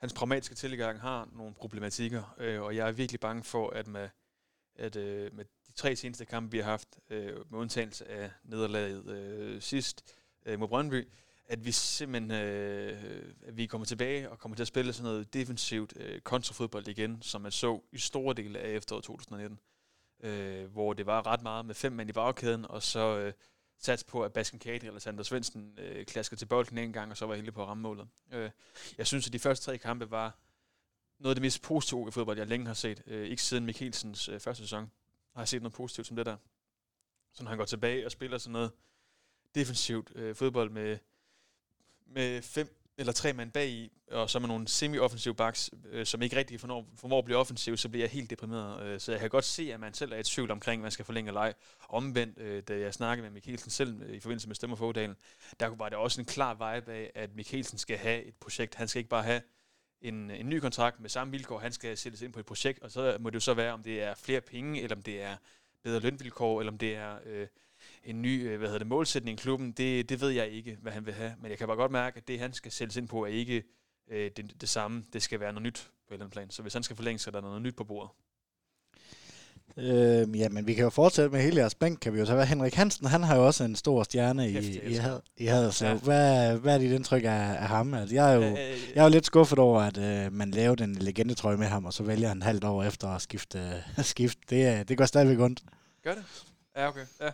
[0.00, 4.08] hans pragmatiske tilgang har nogle problematikker, øh, og jeg er virkelig bange for, at med,
[4.78, 5.44] at, øh, med
[5.78, 10.14] tre seneste kampe, vi har haft, øh, med undtagelse af nederlaget øh, sidst
[10.46, 11.08] øh, mod Brøndby,
[11.46, 15.34] at vi simpelthen øh, at vi kommer tilbage og kommer til at spille sådan noget
[15.34, 19.58] defensivt øh, kontrafodbold igen, som man så i store dele af efteråret 2019,
[20.20, 23.32] øh, hvor det var ret meget med fem mænd i bagkæden, og så øh,
[23.78, 27.16] sats på, at Basken Kate eller Sander Svendsen øh, klaskede til bolden en gang, og
[27.16, 28.08] så var heldig på at ramme målet.
[28.32, 28.50] Øh,
[28.98, 30.38] jeg synes, at de første tre kampe var
[31.18, 33.02] noget af det mest positive i fodbold, jeg længe har set.
[33.06, 34.90] Øh, ikke siden Mikkelsens øh, første sæson
[35.34, 36.36] har jeg set noget positivt som det der.
[37.32, 38.72] Så når han går tilbage og spiller sådan noget
[39.54, 40.98] defensivt øh, fodbold med,
[42.06, 46.22] med fem eller tre mand bag i, og så med nogle semi-offensive backs, øh, som
[46.22, 48.82] ikke rigtig formår, formår at blive offensiv, så bliver jeg helt deprimeret.
[48.82, 50.90] Øh, så jeg kan godt se, at man selv er i tvivl omkring, at man
[50.90, 51.54] skal forlænge leg.
[51.88, 55.16] Omvendt, øh, da jeg snakkede med Mikkelsen selv øh, i forbindelse med Stemmer for der
[55.76, 58.74] var det også en klar vibe af, at Mikkelsen skal have et projekt.
[58.74, 59.42] Han skal ikke bare have
[60.00, 62.90] en, en ny kontrakt med samme vilkår, han skal sættes ind på et projekt, og
[62.90, 65.36] så må det jo så være, om det er flere penge, eller om det er
[65.82, 67.46] bedre lønvilkår, eller om det er øh,
[68.04, 70.92] en ny øh, hvad hedder det, målsætning i klubben, det, det ved jeg ikke, hvad
[70.92, 71.34] han vil have.
[71.40, 73.62] Men jeg kan bare godt mærke, at det, han skal sættes ind på, er ikke
[74.08, 75.04] øh, det, det samme.
[75.12, 76.50] Det skal være noget nyt på et eller andet plan.
[76.50, 78.10] Så hvis han skal forlænge, så er der noget nyt på bordet.
[79.76, 82.46] Øh, ja, men vi kan jo fortsætte med hele jeres bænk, kan vi jo tage.
[82.46, 85.00] Henrik Hansen, han har jo også en stor stjerne i, i,
[85.36, 85.90] i Haderslev.
[85.90, 85.96] Ja.
[85.96, 87.94] Hvad, hvad er dit indtryk af, af ham?
[87.94, 88.58] Altså, jeg, er jo, øh,
[88.94, 91.92] jeg er jo lidt skuffet over, at øh, man lavede en legendetrøje med ham, og
[91.92, 93.84] så vælger han halvt år efter at skifte.
[94.02, 94.40] skifte.
[94.50, 95.62] Det, det går stadigvæk ondt.
[96.04, 96.24] Gør det?
[96.76, 97.06] Ja, okay.
[97.20, 97.30] Ja.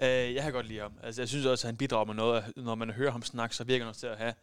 [0.00, 0.92] Øh, jeg har godt lide ham.
[1.02, 2.44] Altså, jeg synes også, at han bidrager med noget.
[2.56, 4.34] Når man hører ham snakke, så virker han også til at have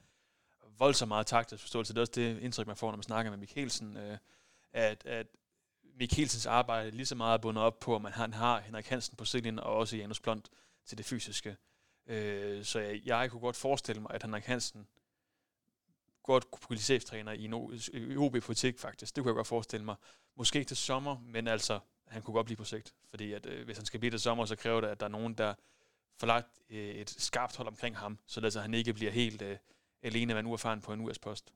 [0.80, 1.94] voldsomt meget taktisk forståelse.
[1.94, 3.98] Det er også det indtryk, man får, når man snakker med Mikkelsen.
[3.98, 4.18] Øh,
[4.74, 5.28] at, at
[5.96, 9.26] Mikkelsens arbejde lige så meget bundet op på, om man han har Henrik Hansen på
[9.26, 10.44] sidelinjen, og også Janus Blond
[10.86, 11.58] til det fysiske.
[12.08, 14.88] Øh, så jeg, jeg kunne godt forestille mig, at Henrik Hansen
[16.24, 19.16] godt kunne blive cheftræner i, no, i OB-politik faktisk.
[19.16, 19.96] Det kunne jeg godt forestille mig.
[20.36, 22.94] Måske til sommer, men altså, han kunne godt blive på sigt.
[23.10, 25.10] Fordi at, øh, hvis han skal blive til sommer, så kræver det, at der er
[25.10, 25.54] nogen, der
[26.20, 29.58] får lagt øh, et skarpt hold omkring ham, så altså, han ikke bliver helt øh,
[30.02, 31.54] alene med en uerfaren på en US-post.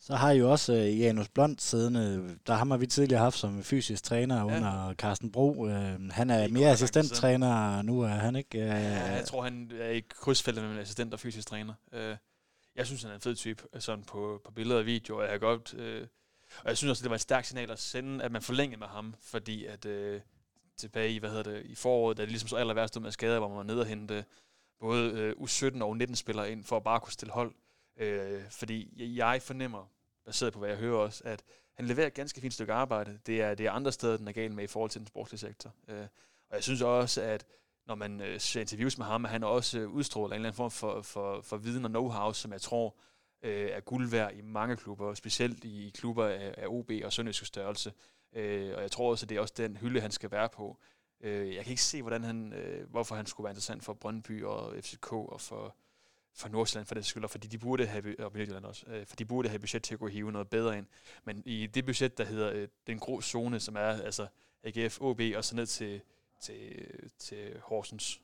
[0.00, 2.38] Så har I jo også uh, Janus Blond siddende.
[2.46, 4.44] Der har vi tidligere haft som fysisk træner ja.
[4.44, 5.50] under Carsten Bro.
[5.50, 5.70] Uh,
[6.10, 8.58] han er mere assistenttræner nu, er han ikke?
[8.58, 11.74] Uh, ja, jeg tror, han er i krydsfeltet med en assistent og fysisk træner.
[11.92, 12.16] Uh,
[12.76, 15.22] jeg synes, han er en fed type, sådan på, på billeder og videoer.
[15.22, 16.06] Jeg har godt, uh,
[16.62, 18.86] og jeg synes også, det var et stærkt signal at sende, at man forlængede med
[18.86, 20.20] ham, fordi at uh,
[20.76, 23.38] tilbage i, hvad hedder det, i foråret, da det ligesom så aller værst med skader,
[23.38, 24.24] hvor man var nede og hente
[24.80, 27.54] både uh, U17 og U19-spillere ind, for at bare kunne stille hold.
[27.98, 29.90] Øh, fordi jeg fornemmer,
[30.24, 31.42] baseret på hvad jeg hører også, at
[31.74, 33.18] han leverer et ganske fint stykke arbejde.
[33.26, 35.38] Det er, det er andre steder, den er galt med i forhold til den sportslige
[35.38, 35.74] sektor.
[35.88, 36.06] Øh,
[36.50, 37.46] og jeg synes også, at
[37.86, 40.56] når man øh, ser interviews med ham, at han også øh, udstråler en eller anden
[40.56, 42.96] form for, for, for viden og know-how, som jeg tror
[43.42, 47.46] øh, er guld værd i mange klubber, specielt i klubber af, af OB og Sønderjyske
[47.46, 47.92] størrelse.
[48.32, 50.78] Øh, og jeg tror også, at det er også den hylde, han skal være på.
[51.20, 54.44] Øh, jeg kan ikke se, hvordan han, øh, hvorfor han skulle være interessant for Brøndby
[54.44, 55.76] og FCK og for,
[56.34, 59.24] for Nordsjælland for det skyld, fordi de burde have, og Midtjylland også, øh, for de
[59.24, 60.86] burde have budget til at gå hive noget bedre ind.
[61.24, 64.26] Men i det budget, der hedder øh, den grå zone, som er altså
[64.64, 66.00] AGF, OB og så ned til,
[66.40, 66.86] til,
[67.18, 68.20] til Horsens,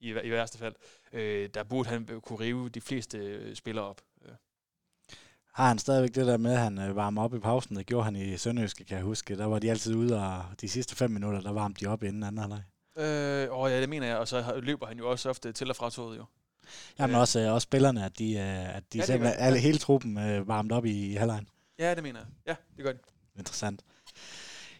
[0.00, 0.74] i, i værste fald,
[1.12, 4.00] øh, der burde han kunne rive de fleste øh, spillere op.
[4.24, 4.34] Øh.
[5.54, 7.76] Har han stadigvæk det der med, at han øh, varmer op i pausen?
[7.76, 9.36] Det gjorde han i Sønderjyske, kan jeg huske.
[9.36, 12.22] Der var de altid ude, og de sidste fem minutter, der varmte de op inden
[12.22, 12.62] anden halvleg.
[12.96, 14.16] Øh, åh ja, det mener jeg.
[14.16, 16.24] Og så løber han jo også ofte til og fra toget jo.
[16.98, 17.20] Jamen øh.
[17.20, 20.48] også, øh, også spillerne, at de, øh, at de ja, simpelthen, alle, hele truppen øh,
[20.48, 21.48] varmt op i, i halvlejen.
[21.78, 22.28] Ja, det mener jeg.
[22.46, 22.98] Ja, det gør de.
[23.38, 23.82] Interessant.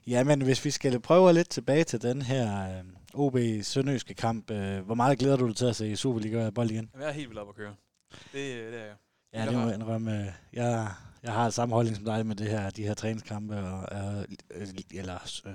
[0.07, 4.51] Ja, men hvis vi skal prøve lidt tilbage til den her øh, OB Sønderjyske kamp,
[4.51, 6.91] øh, hvor meget glæder du dig til at se Superliga bold igen?
[6.93, 7.75] Jamen, jeg er helt vildt op at køre.
[8.13, 8.95] Det, det er jeg.
[9.35, 10.35] Ja, det må jeg indrømme.
[10.53, 10.89] Jeg,
[11.23, 13.89] jeg har samme holdning som dig med det her, de her træningskampe, og,
[14.21, 15.55] øh, eller øh,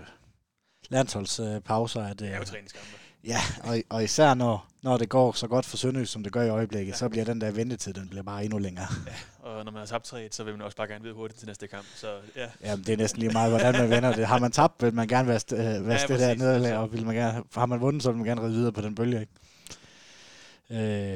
[0.89, 2.03] landsholdspauser.
[2.03, 2.89] At, øh, det er jo træningskampe.
[3.23, 6.41] Ja, og, og især når, når det går så godt for Sønderjys, som det gør
[6.41, 6.97] i øjeblikket, ja.
[6.97, 8.87] så bliver den der ventetid, den bliver bare endnu længere.
[9.07, 9.13] Ja,
[9.49, 11.47] og når man har tabt 3 så vil man også bare gerne vide hurtigt til
[11.47, 11.85] næste kamp.
[11.95, 12.47] Så, ja.
[12.63, 14.27] Jamen, det er næsten lige meget, hvordan man vender det.
[14.27, 17.05] Har man tabt, vil man gerne være, st- være ja, det der nederlag, og vil
[17.05, 19.19] man gerne, har man vundet, så vil man gerne ride videre på den bølge.
[19.21, 19.33] Ikke?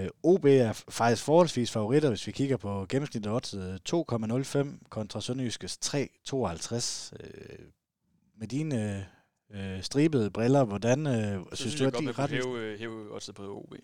[0.04, 5.80] Øh, OB er faktisk forholdsvis favoritter, hvis vi kigger på gennemsnittet odds 2,05 kontra Sønderjyskes
[5.86, 7.14] 3,52.
[7.20, 7.60] Øh,
[8.40, 9.06] med dine
[9.54, 11.14] øh, stribede briller, hvordan øh,
[11.54, 12.30] synes, synes du, at de er ret...
[12.30, 13.76] Hæve, øh, hæve oddset på OB.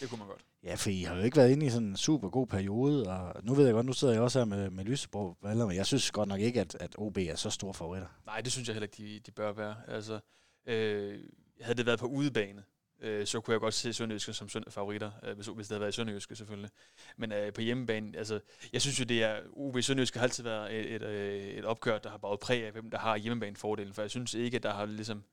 [0.00, 0.44] Det kunne man godt.
[0.64, 3.44] Ja, for I har jo ikke været inde i sådan en super god periode, og
[3.44, 5.86] nu ved jeg godt, nu sidder jeg også her med, med Lysebro briller, men jeg
[5.86, 8.08] synes godt nok ikke, at, at OB er så store favoritter.
[8.26, 9.76] Nej, det synes jeg heller ikke, de, de bør være.
[9.88, 10.20] Altså,
[10.66, 11.20] øh,
[11.60, 12.62] havde det været på udebane,
[13.00, 15.92] øh, så kunne jeg godt se Sønderjyske som favoritter, øh, hvis, hvis det havde været
[15.92, 16.70] i Sønderjyske selvfølgelig.
[17.16, 18.40] Men øh, på hjemmebane, altså,
[18.72, 21.98] jeg synes jo, det er, UB Sønderjyske har altid været et, et, øh, et opgør,
[21.98, 24.72] der har baget præg af, hvem der har hjemmebanefordelen, for jeg synes ikke, at der
[24.72, 25.24] har ligesom,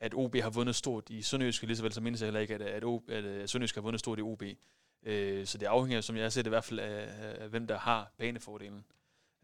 [0.00, 2.54] at OB har vundet stort i Sønderjyske, lige så vel som mindes jeg heller ikke,
[2.54, 4.42] at, at, OB, at, at Sønderjyske har vundet stort i OB.
[5.06, 7.08] Øh, så det afhænger, som jeg ser det i hvert fald, af,
[7.40, 8.84] af hvem der har banefordelen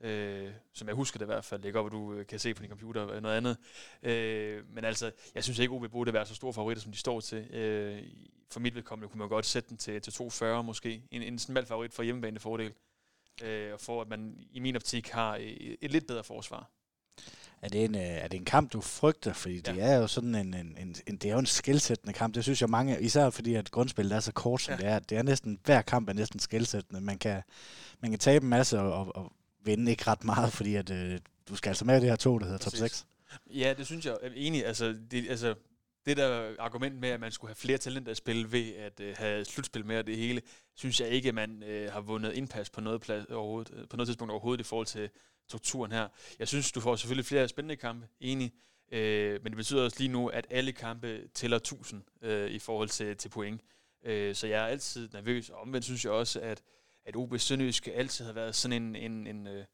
[0.00, 1.62] øh, som jeg husker det i hvert fald.
[1.62, 3.56] Det er godt, at du øh, kan se på din computer eller noget andet.
[4.02, 7.20] Øh, men altså, jeg synes ikke, OB burde være så store favoritter, som de står
[7.20, 7.54] til.
[7.54, 8.02] Øh,
[8.50, 11.02] for mit vedkommende kunne man godt sætte den til, til 2,40 måske.
[11.10, 12.72] En, en smal favorit for hjemmebane fordel.
[13.42, 16.70] Øh, og for at man i min optik har et, et lidt bedre forsvar.
[17.62, 19.32] Er det, en, øh, er det en kamp, du frygter?
[19.32, 19.86] Fordi det ja.
[19.86, 22.34] er jo sådan en, en, en, en, det er jo en skældsættende kamp.
[22.34, 24.78] Det synes jeg mange, især fordi at grundspillet er så kort, som ja.
[24.78, 24.98] det er.
[24.98, 27.00] Det er næsten, hver kamp er næsten skældsættende.
[27.00, 27.42] Man kan,
[28.00, 29.32] man kan tabe en masse og, og, og
[29.64, 31.18] vinde ikke ret meget, fordi at, øh,
[31.48, 32.80] du skal altså med det her tog, der hedder Præcis.
[32.80, 33.06] top 6.
[33.46, 34.66] Ja, det synes jeg er enig.
[34.66, 35.54] Altså, det, altså,
[36.06, 39.14] det der argument med, at man skulle have flere talenter at spille ved at øh,
[39.16, 40.42] have slutspil med og det hele,
[40.74, 43.96] synes jeg ikke, at man øh, har vundet indpas på noget, plads overhovedet, øh, på
[43.96, 45.10] noget tidspunkt overhovedet i forhold til
[45.48, 46.08] strukturen her.
[46.38, 48.52] Jeg synes, du får selvfølgelig flere spændende kampe, enig,
[48.92, 52.88] øh, men det betyder også lige nu, at alle kampe tæller 1000 øh, i forhold
[52.88, 53.60] til, til point.
[54.04, 56.62] Øh, så jeg er altid nervøs, og omvendt synes jeg også, at
[57.04, 59.64] at OB Sønderjysk altid har været sådan en, en, en, øh,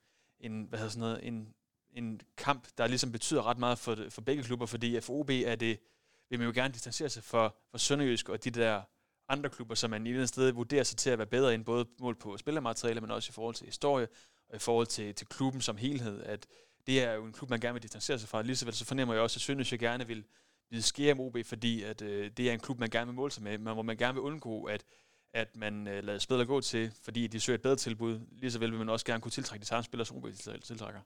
[0.41, 1.55] en, hvad hedder sådan noget, en,
[1.93, 5.57] en kamp, der ligesom betyder ret meget for, for begge klubber, fordi for OB er
[5.57, 5.79] det,
[6.31, 8.83] vil man jo gerne distancere sig for, for Sønderjysk og de der
[9.29, 11.87] andre klubber, som man i den sted vurderer sig til at være bedre end både
[12.01, 14.09] mål på spillermateriale, men også i forhold til historie
[14.49, 16.47] og i forhold til, til klubben som helhed, at
[16.87, 18.43] det er jo en klub, man gerne vil distancere sig fra.
[18.43, 20.25] Lige så fornemmer jeg også, at Sønderjysk gerne vil,
[20.71, 23.33] vide skære om OB, fordi at, øh, det er en klub, man gerne vil måle
[23.33, 24.85] sig med, men hvor man gerne vil undgå, at
[25.35, 28.21] at man øh, lader spillere gå til, fordi de søger et bedre tilbud.
[28.33, 30.27] Lige så vel vil man også gerne kunne tiltrække de samme spillere, som OB
[30.63, 31.01] tiltrækker.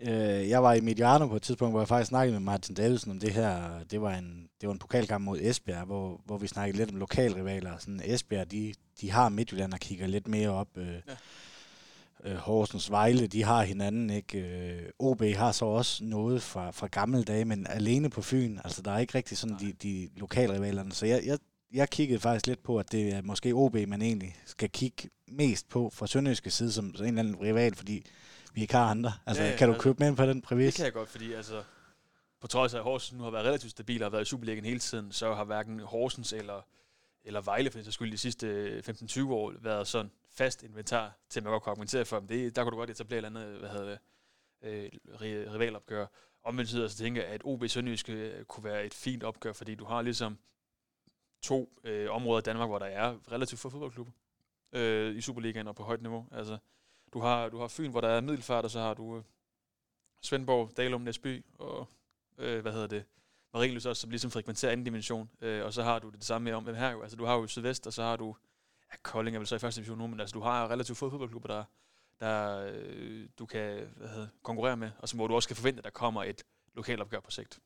[0.00, 3.10] Øh, jeg var i Mediano på et tidspunkt, hvor jeg faktisk snakkede med Martin Davidsen
[3.10, 3.84] om det her.
[3.90, 6.96] Det var en, det var en pokalkamp mod Esbjerg, hvor, hvor vi snakkede lidt om
[6.96, 7.78] lokalrivaler.
[7.78, 10.68] Sådan Esbjerg, de, de har Midtjylland og kigger lidt mere op.
[10.76, 12.30] Øh, ja.
[12.30, 14.38] øh, Horsens Vejle, de har hinanden, ikke?
[14.38, 18.58] Øh, OB har så også noget fra, fra gamle dage, men alene på Fyn.
[18.64, 20.92] Altså, der er ikke rigtig sådan de, de lokalrivalerne.
[20.92, 21.38] Så jeg, jeg,
[21.72, 25.68] jeg kiggede faktisk lidt på, at det er måske OB, man egentlig skal kigge mest
[25.68, 28.06] på fra Sønderjyske side som, en eller anden rival, fordi
[28.54, 29.12] vi ikke har andre.
[29.26, 30.66] Altså, ja, ja, kan du købe med på den præmis?
[30.66, 31.62] Det kan jeg godt, fordi altså,
[32.40, 34.64] på trods af, at Horsens nu har været relativt stabil og har været i Superligaen
[34.64, 36.66] hele tiden, så har hverken Horsens eller,
[37.24, 41.44] eller Vejle, for det skulle de sidste 15-20 år, været sådan fast inventar til, at
[41.44, 42.28] man godt kan argumentere for dem.
[42.28, 43.98] Det, der kunne du godt etablere et eller andet, hvad hedder det,
[44.62, 44.90] øh,
[45.54, 46.06] rivalopgør.
[46.44, 50.02] Omvendt så tænker jeg, at OB Sønderjyske kunne være et fint opgør, fordi du har
[50.02, 50.38] ligesom
[51.42, 54.12] to øh, områder i Danmark, hvor der er relativt få fodboldklubber
[54.72, 56.26] øh, i Superligaen og på højt niveau.
[56.32, 56.58] Altså,
[57.12, 59.22] du har, du har Fyn, hvor der er middelfart, og så har du øh,
[60.22, 61.88] Svendborg, Dalum, Næsby og,
[62.38, 63.04] øh, hvad hedder det,
[63.54, 65.30] Marienløs også, som ligesom frekventerer anden dimension.
[65.40, 67.24] Øh, og så har du det, det samme med om, hvem her jo, altså du
[67.24, 68.36] har jo Sydvest, og så har du,
[68.92, 71.10] ja, Kolding er vel så i første division nu, men altså du har relativt få
[71.10, 71.64] fodboldklubber, der,
[72.20, 75.80] der øh, du kan hvad hedder, konkurrere med, og så må du også kan forvente,
[75.80, 77.60] at der kommer et lokalopgør på sigt.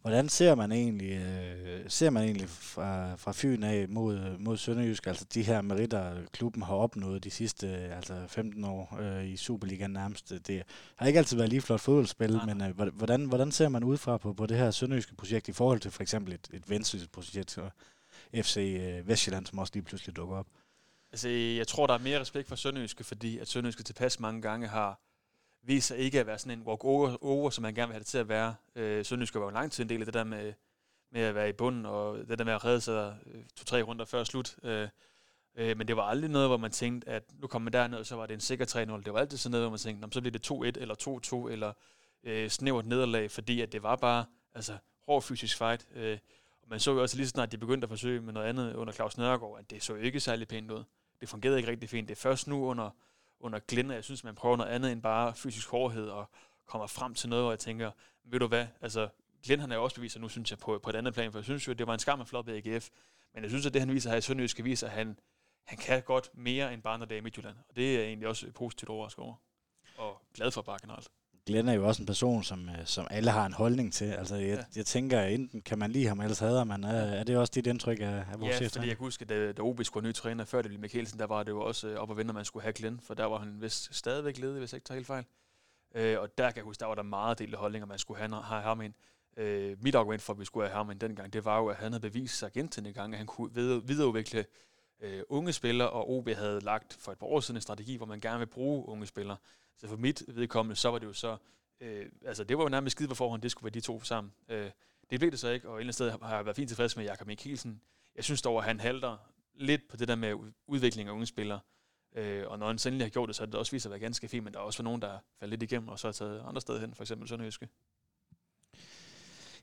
[0.00, 5.06] Hvordan ser man egentlig, øh, ser man egentlig fra, fra Fyn af mod, mod Sønderjysk,
[5.06, 9.90] altså de her meritter, klubben har opnået de sidste altså 15 år øh, i Superligaen
[9.90, 10.32] nærmest.
[10.46, 10.62] Det
[10.96, 12.46] har ikke altid været lige flot fodboldspil, Nej.
[12.46, 15.80] men øh, hvordan, hvordan ser man udefra på, på det her Sønderjyske projekt i forhold
[15.80, 17.70] til for eksempel et, et Vendsyssel projekt og
[18.34, 20.46] FC øh, Vestjylland, som også lige pludselig dukker op?
[21.12, 24.68] Altså, jeg tror, der er mere respekt for Sønderjyske, fordi at Sønderjyske tilpas mange gange
[24.68, 25.00] har
[25.62, 28.28] viser ikke at være sådan en walk-over, som man gerne vil have det til at
[28.28, 28.54] være.
[28.76, 30.52] Øh, Sønderjysk var jo lang tid en del af det der med,
[31.10, 34.04] med at være i bunden, og det der med at redde sig øh, to-tre runder
[34.04, 34.56] før slut.
[34.62, 34.88] Øh,
[35.54, 38.06] øh, men det var aldrig noget, hvor man tænkte, at nu kommer man derned, og
[38.06, 39.02] så var det en sikker 3-0.
[39.04, 41.72] Det var altid sådan noget, hvor man tænkte, så bliver det 2-1 eller 2-2, eller
[42.24, 45.86] øh, snævert nederlag, fordi at det var bare altså, hård fysisk fight.
[45.94, 46.18] Øh,
[46.62, 48.92] og man så jo også lige snart, de begyndte at forsøge med noget andet under
[48.92, 50.84] Claus Nørgaard, at det så ikke særlig pænt ud.
[51.20, 52.08] Det fungerede ikke rigtig fint.
[52.08, 52.90] Det er først nu under
[53.40, 56.30] under Glenn, jeg synes, man prøver noget andet end bare fysisk hårdhed og
[56.66, 57.90] kommer frem til noget, hvor jeg tænker,
[58.24, 59.08] ved du hvad, altså
[59.44, 61.38] Glenn han er jo også bevist, nu synes jeg på, på et andet plan, for
[61.38, 62.88] jeg synes jo, at det var en skam at floppe i AGF,
[63.34, 65.18] men jeg synes, at det han viser her i Sønderjysk skal vise, at han,
[65.64, 68.28] han kan godt mere end bare når det er i Midtjylland, og det er egentlig
[68.28, 69.34] også positivt overrasket over,
[69.96, 71.08] og glad for bare generelt.
[71.50, 74.04] Glenn er jo også en person, som, øh, som alle har en holdning til.
[74.04, 74.64] Altså, jeg, ja.
[74.76, 76.84] jeg tænker, enten kan man lide ham, ellers hader man.
[76.84, 79.52] Er, er det også dit indtryk af, af vores Ja, fordi jeg kan huske, da,
[79.52, 81.88] da OB skulle have ny træner, før det blev Mikkelsen, der var det jo også
[81.88, 84.38] øh, op og vende, at man skulle have Glenn, for der var han vist stadigvæk
[84.38, 85.24] ledig, hvis jeg ikke tager helt fejl.
[85.94, 88.42] Øh, og der kan jeg huske, der var der meget delte holdninger, man skulle have,
[88.42, 88.94] have ham ind.
[89.36, 91.76] Øh, mit argument for, at vi skulle have ham ind dengang, det var jo, at
[91.76, 94.44] han havde bevist sig gentagende gange, at han kunne videreudvikle
[95.00, 98.06] øh, unge spillere, og OB havde lagt for et par år siden en strategi, hvor
[98.06, 99.36] man gerne vil bruge unge spillere.
[99.78, 101.36] Så for mit vedkommende, så var det jo så
[101.80, 104.32] Øh, altså, det var jo nærmest skide på forhånd, det skulle være de to sammen.
[104.48, 104.70] Øh,
[105.10, 106.96] det blev det så ikke, og et eller andet sted har jeg været fint tilfreds
[106.96, 107.80] med Jakob Mikkelsen.
[108.16, 109.16] Jeg synes dog, at han halter
[109.54, 111.60] lidt på det der med udvikling af unge spillere.
[112.16, 114.00] Øh, og når han sendelig har gjort det, så har det også vist at være
[114.00, 116.42] ganske fint, men der er også nogen, der faldt lidt igennem, og så har taget
[116.48, 117.68] andre steder hen, for eksempel Sønderjyske.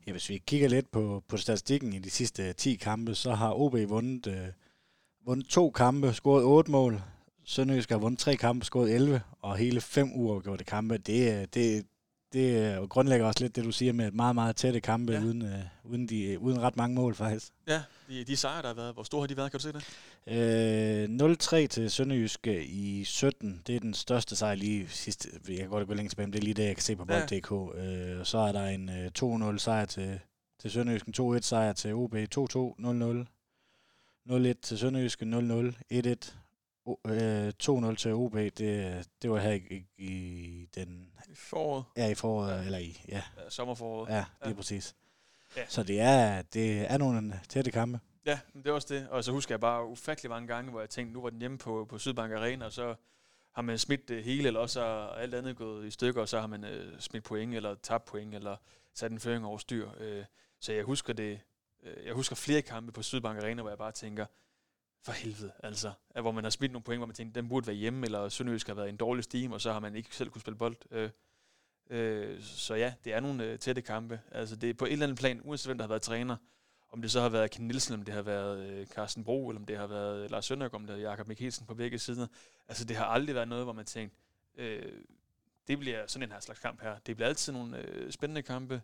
[0.08, 3.54] Ja, hvis vi kigger lidt på, på statistikken i de sidste 10 kampe, så har
[3.54, 4.47] OB vundet, øh,
[5.27, 7.01] vundet to kampe, scoret otte mål.
[7.45, 10.97] Sønderjysk har vundet tre kampe, scoret 11, og hele fem uafgjorte kampe.
[10.97, 11.85] Det, det,
[12.33, 15.21] det grundlægger også lidt det, du siger med meget, meget tætte kampe, ja.
[15.21, 17.53] uden, øh, uden, de, uden ret mange mål faktisk.
[17.67, 19.73] Ja, de, de sejre, der har været, hvor store har de været, kan du se
[19.73, 19.83] det?
[21.61, 25.69] Øh, 0-3 til Sønderjyske i 17, det er den største sejr lige sidste, jeg kan
[25.69, 27.51] godt gå længe tilbage, men det er lige det, jeg kan se på bold.dk.
[27.51, 27.85] Ja.
[27.85, 30.19] Øh, så er der en øh, 2-0 sejr til,
[30.59, 32.15] til Sønderjysken, 2-1 sejr til OB, 2-2,
[32.79, 33.37] 0-0,
[34.29, 35.29] 0-1 til Sønderjyske, 0-0,
[35.93, 36.37] 1-1,
[37.11, 41.11] øh, 2-0 til OB, det, det var her i, i den...
[41.29, 41.83] I foråret?
[41.97, 42.65] Ja, i foråret, ja.
[42.65, 43.21] eller i, ja.
[43.37, 44.09] ja sommerforåret.
[44.09, 44.95] Ja, det er præcis.
[45.55, 45.65] Ja.
[45.67, 47.99] Så det er, det er nogle tætte kampe.
[48.25, 49.09] Ja, det er også det.
[49.09, 51.57] Og så husker jeg bare ufattelig mange gange, hvor jeg tænkte, nu var den hjemme
[51.57, 52.95] på, på Sydbank Arena, og så
[53.51, 56.39] har man smidt det hele, eller også har alt andet gået i stykker, og så
[56.39, 58.55] har man øh, smidt point, eller tabt point, eller
[58.93, 59.89] sat en føring over styr.
[59.99, 60.25] Øh,
[60.59, 61.39] så jeg husker det,
[61.83, 64.25] Øh, jeg husker flere kampe på Sydbank Arena, hvor jeg bare tænker,
[65.01, 65.91] for helvede, altså.
[66.09, 68.29] At hvor man har smidt nogle point, hvor man tænkte, den burde være hjemme, eller
[68.29, 70.75] Sønderjysk har været en dårlig steam, og så har man ikke selv kunne spille bold.
[70.91, 71.09] Øh,
[71.89, 74.21] øh, så ja, det er nogle øh, tætte kampe.
[74.31, 76.37] Altså det er på et eller andet plan, uanset hvem der har været træner,
[76.89, 79.59] om det så har været Ken Nielsen, om det har været øh, Carsten Bro, eller
[79.59, 82.27] om det har været øh, Lars Søndergaard, om det har Jakob Mikkelsen på begge sider.
[82.67, 84.17] Altså det har aldrig været noget, hvor man tænkte,
[84.55, 85.03] øh,
[85.67, 86.97] det bliver sådan en her slags kamp her.
[86.97, 88.81] Det bliver altid nogle øh, spændende kampe,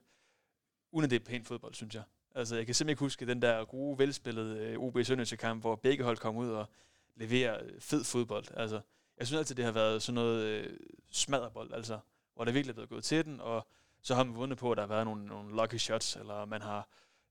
[0.92, 2.04] uden at det er pænt fodbold, synes jeg.
[2.36, 5.76] Altså, jeg kan simpelthen ikke huske den der gode, velspillede uh, OB Sønderjyske kamp, hvor
[5.76, 6.70] begge hold kom ud og
[7.16, 8.46] leverer fed fodbold.
[8.54, 8.82] Altså,
[9.18, 10.74] jeg synes altid, det har været sådan noget uh,
[11.12, 12.00] smadderbold, altså,
[12.36, 13.68] hvor der virkelig er blevet gået til den, og
[14.02, 16.62] så har man vundet på, at der har været nogle, nogle lucky shots, eller man
[16.62, 16.88] har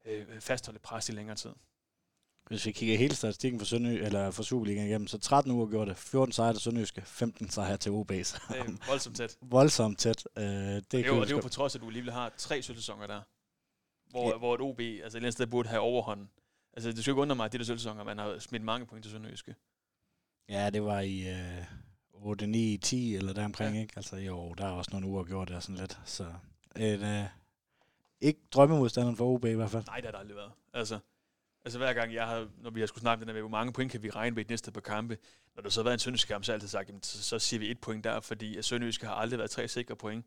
[0.07, 1.51] uh, fastholdt pres i længere tid.
[2.47, 5.91] Hvis vi kigger hele statistikken for, Sønderjy, eller for Superligaen igennem, så 13 uger gjorde
[5.91, 8.13] det, 14 sejre til Sønderjyske, 15 sejre til OB.
[8.23, 9.37] Så det er voldsomt tæt.
[9.57, 10.27] voldsomt tæt.
[10.37, 12.63] Uh, det, det, er jo, det er jo på trods, at du alligevel har tre
[12.63, 13.21] sæsoner der
[14.13, 14.39] hvor, ja.
[14.39, 16.31] hvor et OB, altså et sted burde have overhånden.
[16.73, 19.05] Altså det skulle ikke undre mig, at det der sølvsæsoner, man har smidt mange point
[19.05, 19.55] til Sønderjyske.
[20.49, 21.65] Ja, det var i øh,
[22.13, 23.81] 8, 9, 10 eller deromkring, ja.
[23.81, 23.93] ikke?
[23.97, 26.01] Altså jo, der er også nogle uger gjort der sådan lidt.
[26.05, 26.25] Så
[26.77, 27.25] et, øh,
[28.21, 29.85] ikke drømmemodstanderen for OB i hvert fald.
[29.87, 30.53] Nej, det har der aldrig været.
[30.73, 30.99] Altså,
[31.65, 33.93] altså hver gang jeg har, når vi har skulle snakke den med, hvor mange point
[33.93, 35.19] kan vi regne med i næste par kampe,
[35.55, 37.23] når der så har været en sønderjyske kamp, så har jeg altid sagt, jamen, så,
[37.23, 40.27] så siger vi et point der, fordi at Sønderjyske har aldrig været tre sikre point.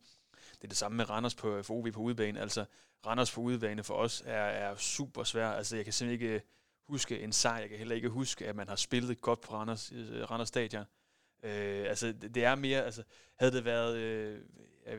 [0.66, 2.42] Det er det samme med Randers på, øh, for OB på udebane.
[2.42, 2.66] Altså,
[3.06, 5.50] Randers på udebane for os er, er super svær.
[5.50, 6.42] Altså, jeg kan simpelthen ikke øh,
[6.88, 7.60] huske en sejr.
[7.60, 10.86] Jeg kan heller ikke huske, at man har spillet godt på Randers, øh, Randers Stadion.
[11.44, 13.04] Øh, altså, det, det er mere, altså,
[13.36, 14.42] havde det været, øh,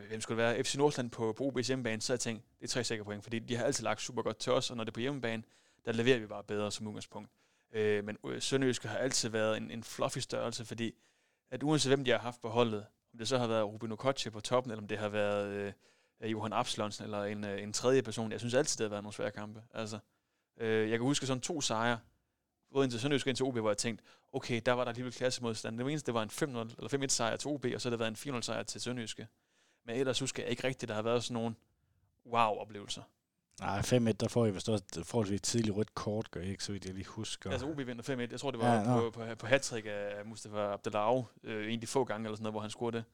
[0.09, 2.65] hvem skulle det være, FC Nordsjælland på, på OB's hjemmebane, så havde jeg tænkt, det
[2.65, 4.85] er tre sikre point, fordi de har altid lagt super godt til os, og når
[4.85, 5.43] det er på hjemmebane,
[5.85, 7.31] der leverer vi bare bedre som udgangspunkt.
[7.73, 10.95] Øh, men øh, Sønderjyske har altid været en, en fluffy størrelse, fordi
[11.51, 14.31] at uanset hvem de har haft på holdet, om det så har været Rubino Okoche
[14.31, 15.49] på toppen, eller om det har været
[16.21, 19.03] øh, Johan Abslonsen, eller en, øh, en tredje person, jeg synes altid, det har været
[19.03, 19.63] nogle svære kampe.
[19.75, 19.99] Altså,
[20.57, 21.99] øh, jeg kan huske sådan to sejre,
[22.73, 25.79] både indtil Sønderjysk og indtil OB, hvor jeg tænkte, okay, der var der alligevel klassemodstand.
[25.79, 27.99] Det eneste, det var en 5-0 eller 5-1 sejr til OB, og så har det
[27.99, 29.29] været en 4-0 sejr til Sønderjyske.
[29.85, 31.55] Men ellers husker jeg ikke rigtigt, der har været sådan nogle
[32.27, 33.03] wow-oplevelser.
[33.61, 36.73] Nej, 5-1, der får I vist også forholdsvis tidligt rødt kort, gør I ikke, så
[36.73, 37.51] vidt jeg lige husker.
[37.51, 38.21] Altså OB vinder 5-1.
[38.31, 41.81] Jeg tror, det var ja, på, på, på hat af Mustafa Abdelau, øh, en af
[41.81, 43.05] de få gange, eller sådan noget, hvor han scorede det.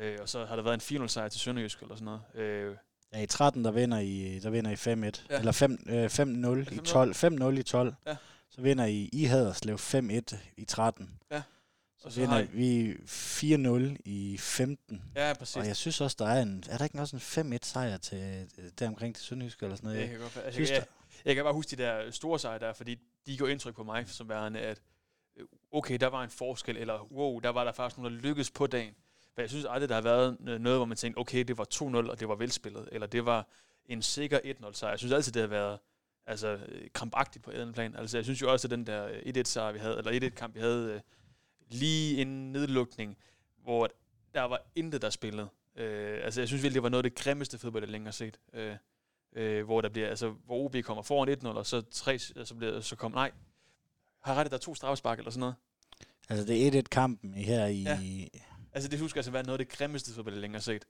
[0.00, 2.20] Øh, og så har der været en 4-0 sejr til Sønderjysk, eller sådan noget.
[2.34, 2.76] Øh,
[3.12, 5.26] Ja, i 13, der vinder I, der vinder I 5-1.
[5.30, 5.38] Ja.
[5.38, 7.14] Eller 5, øh, 5-0 i 12.
[7.14, 7.94] 5-0 i 12.
[8.06, 8.16] Ja.
[8.50, 11.10] Så vinder I i Haderslev 5-1 i 13.
[11.30, 11.42] Ja.
[11.98, 12.92] Så, så vinder vi
[13.96, 15.02] 4-0 i 15.
[15.16, 15.56] Ja, præcis.
[15.56, 16.64] Og jeg synes også, der er en...
[16.68, 20.00] Er der ikke også en 5-1 sejr til, der omkring til Sønderjysk eller sådan noget?
[20.00, 20.86] Jeg kan, godt, altså, synes, jeg, jeg,
[21.24, 24.08] jeg kan bare huske de der store sejre der, fordi de går indtryk på mig
[24.08, 24.82] som værende, at
[25.36, 28.50] øh, okay, der var en forskel, eller wow, der var der faktisk nogen, der lykkedes
[28.50, 28.94] på dagen.
[29.34, 32.10] For jeg synes aldrig, der har været noget, hvor man tænkte, okay, det var 2-0,
[32.10, 33.48] og det var velspillet, eller det var
[33.86, 34.90] en sikker 1-0 sejr.
[34.90, 35.78] Jeg synes altid, det har været
[36.26, 36.58] altså,
[36.92, 37.96] krampagtigt på en plan.
[37.96, 40.54] Altså, jeg synes jo også, at den der 1-1 sejr, vi havde, eller 1-1 kamp,
[40.54, 41.00] vi havde øh,
[41.68, 43.16] lige en nedlukning,
[43.62, 43.88] hvor
[44.34, 45.48] der var intet, der spillede.
[45.76, 48.38] Øh, altså, jeg synes virkelig, det var noget af det grimmeste fodbold, jeg længere set.
[48.52, 48.76] Øh,
[49.32, 52.80] øh, hvor der bliver, altså, hvor OB kommer foran 1-0, og så, tre, så, bliver,
[52.80, 53.30] så kommer, nej,
[54.20, 55.54] har rettet, der er to straffespark eller sådan noget.
[56.28, 57.82] Altså, det er 1-1-kampen her i...
[57.82, 57.98] Ja.
[58.72, 60.84] Altså, det husker altså være noget af det grimmeste fodbold, jeg længere set.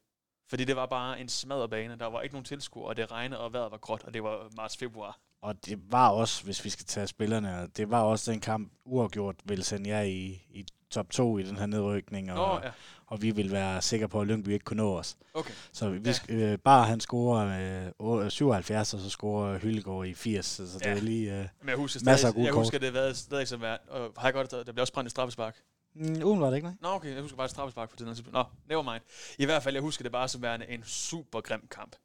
[0.46, 1.96] Fordi det var bare en smadret bane.
[1.96, 4.50] Der var ikke nogen tilskuer, og det regnede, og vejret var gråt, og det var
[4.56, 5.20] marts-februar.
[5.42, 9.36] Og det var også, hvis vi skal tage spillerne, det var også den kamp, uafgjort
[9.44, 12.70] ville sende jer i, i top 2 i den her nedrykning, og, Nå, ja.
[13.06, 15.16] og vi ville være sikre på, at Lyngby ikke kunne nå os.
[15.34, 15.52] Okay.
[15.72, 16.34] Så vi, ja.
[16.34, 17.92] øh, bare han scorer
[18.24, 20.90] øh, 77, og så scorer Hyllegård i 80, så det ja.
[20.90, 22.64] er lige øh, Men jeg husker, masser af gode Jeg kort.
[22.64, 25.10] husker, det har stadig som værd, og har jeg godt, der bliver også brændt i
[25.10, 25.56] straffespark.
[25.94, 26.76] Mm, uden var det ikke, nej.
[26.80, 28.32] Nå, okay, jeg husker bare et straffespark på det tidspunkt.
[28.32, 29.02] Nå, never mind.
[29.38, 31.96] I hvert fald, jeg husker det bare som værende en super grim kamp.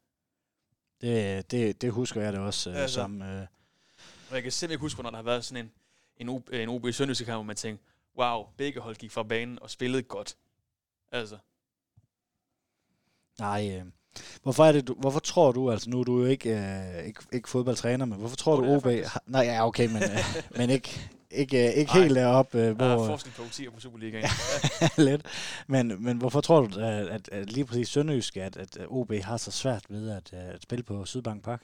[1.04, 3.22] Det, det, det husker jeg det også øh, altså, som...
[3.22, 3.46] Øh.
[4.28, 5.70] Og jeg kan simpelthen ikke huske, når der har været sådan
[6.16, 7.84] en, en, en OB Sønderjyske kamp, hvor man tænkte,
[8.18, 10.36] wow, begge hold gik fra banen og spillede godt.
[11.12, 11.38] Altså.
[13.38, 13.84] Nej, øh.
[14.42, 17.20] Hvorfor, er det, du, hvorfor tror du, altså nu er du jo ikke, øh, ikke,
[17.32, 18.84] ikke fodboldtræner, men hvorfor tror oh, du OB...
[18.84, 20.18] Har, nej, ja, okay, men, øh,
[20.58, 22.58] men ikke, ikke, ikke Ej, helt deroppe.
[22.58, 24.24] Øh, hvor, der er forskel på UTI på Superligaen.
[25.08, 25.26] lidt.
[25.66, 29.50] Men, men hvorfor tror du, at, at, lige præcis Sønderjysk, at, at OB har så
[29.50, 31.62] svært ved at, at spille på Sydbank Park?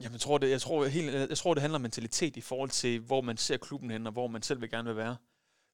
[0.00, 2.70] Jamen, jeg tror, det, jeg, tror, helt, jeg tror, det handler om mentalitet i forhold
[2.70, 5.16] til, hvor man ser klubben hen, og hvor man selv vil gerne vil være.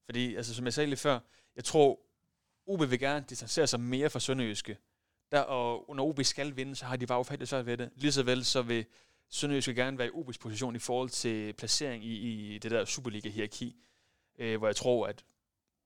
[0.05, 1.19] Fordi, altså, som jeg sagde lige før,
[1.57, 2.01] jeg tror,
[2.67, 4.77] OB vil gerne distancere sig mere fra Sønderjyske.
[5.33, 7.91] Der, og når OB skal vinde, så har de bare ufatteligt svært ved det.
[7.97, 8.85] Lige så vel, så vil
[9.31, 13.77] Sønderjysk gerne være i OB's position i forhold til placering i, i det der Superliga-hierarki,
[14.39, 15.25] øh, hvor jeg tror, at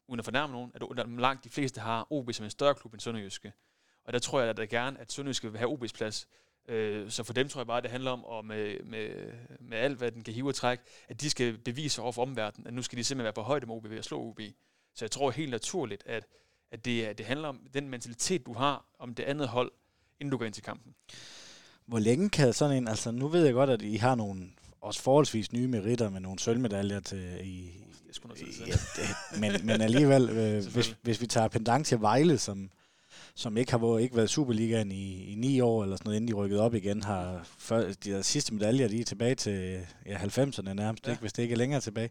[0.08, 3.00] uden at fornærme nogen, at langt de fleste har OB som en større klub end
[3.00, 3.52] Sønderjyske.
[4.04, 6.28] Og der tror jeg at der gerne, at Sønderjyske vil have OB's plads.
[6.68, 9.78] Øh, så for dem tror jeg bare, at det handler om, og med, med, med
[9.78, 12.74] alt, hvad den kan hive og trække, at de skal bevise over for omverdenen, at
[12.74, 14.40] nu skal de simpelthen være på højde med OB ved at slå OB.
[14.94, 16.26] Så jeg tror helt naturligt, at,
[16.70, 19.72] at det, det handler om den mentalitet, du har om det andet hold,
[20.20, 20.94] inden du går ind til kampen.
[21.86, 24.42] Hvor længe kan sådan en, altså nu ved jeg godt, at I har nogle
[24.80, 27.70] også forholdsvis nye meritter med nogle sølvmedaljer til i,
[28.34, 32.38] det i ja, det, men, men alligevel, øh, hvis, hvis vi tager pendant til Vejle,
[32.38, 32.70] som,
[33.34, 36.28] som ikke har været, ikke været Superligaen i, i ni år, eller sådan noget, inden
[36.28, 40.16] de rykkede op igen, har før, de der sidste medaljer, de er tilbage til ja,
[40.18, 41.10] 90'erne nærmest, ja.
[41.10, 42.10] ikke, hvis det ikke er længere tilbage.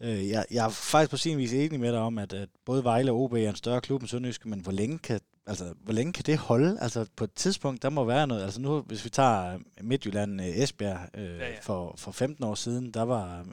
[0.00, 2.84] Øh, jeg, jeg er faktisk på sin vis enig med dig om, at, at både
[2.84, 5.92] Vejle og OB er en større klub end Sønderjyske, men hvor længe kan altså, hvor
[5.92, 6.78] længe kan det holde?
[6.80, 8.42] Altså, på et tidspunkt, der må være noget.
[8.42, 11.58] Altså, nu, hvis vi tager Midtjylland øh, Esbjerg øh, ja, ja.
[11.62, 13.46] For, for 15 år siden, der var...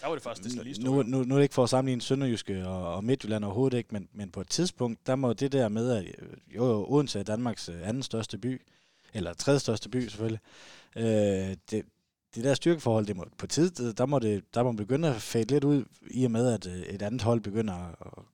[0.00, 2.02] Der var det faktisk det lige nu, nu, nu er det ikke for at sammenligne
[2.02, 5.68] Sønderjyske og, og Midtjylland overhovedet ikke, men, men på et tidspunkt, der må det der
[5.68, 6.12] med, at øh,
[6.56, 8.62] jo, jo Odense er Danmarks øh, anden største by,
[9.14, 10.40] eller tredje største by selvfølgelig,
[10.96, 11.04] øh,
[11.70, 11.84] det,
[12.34, 15.44] det der styrkeforhold, det må, på tid, der må, det, der må begynde at fade
[15.44, 18.24] lidt ud, i og med, at et andet hold begynder at,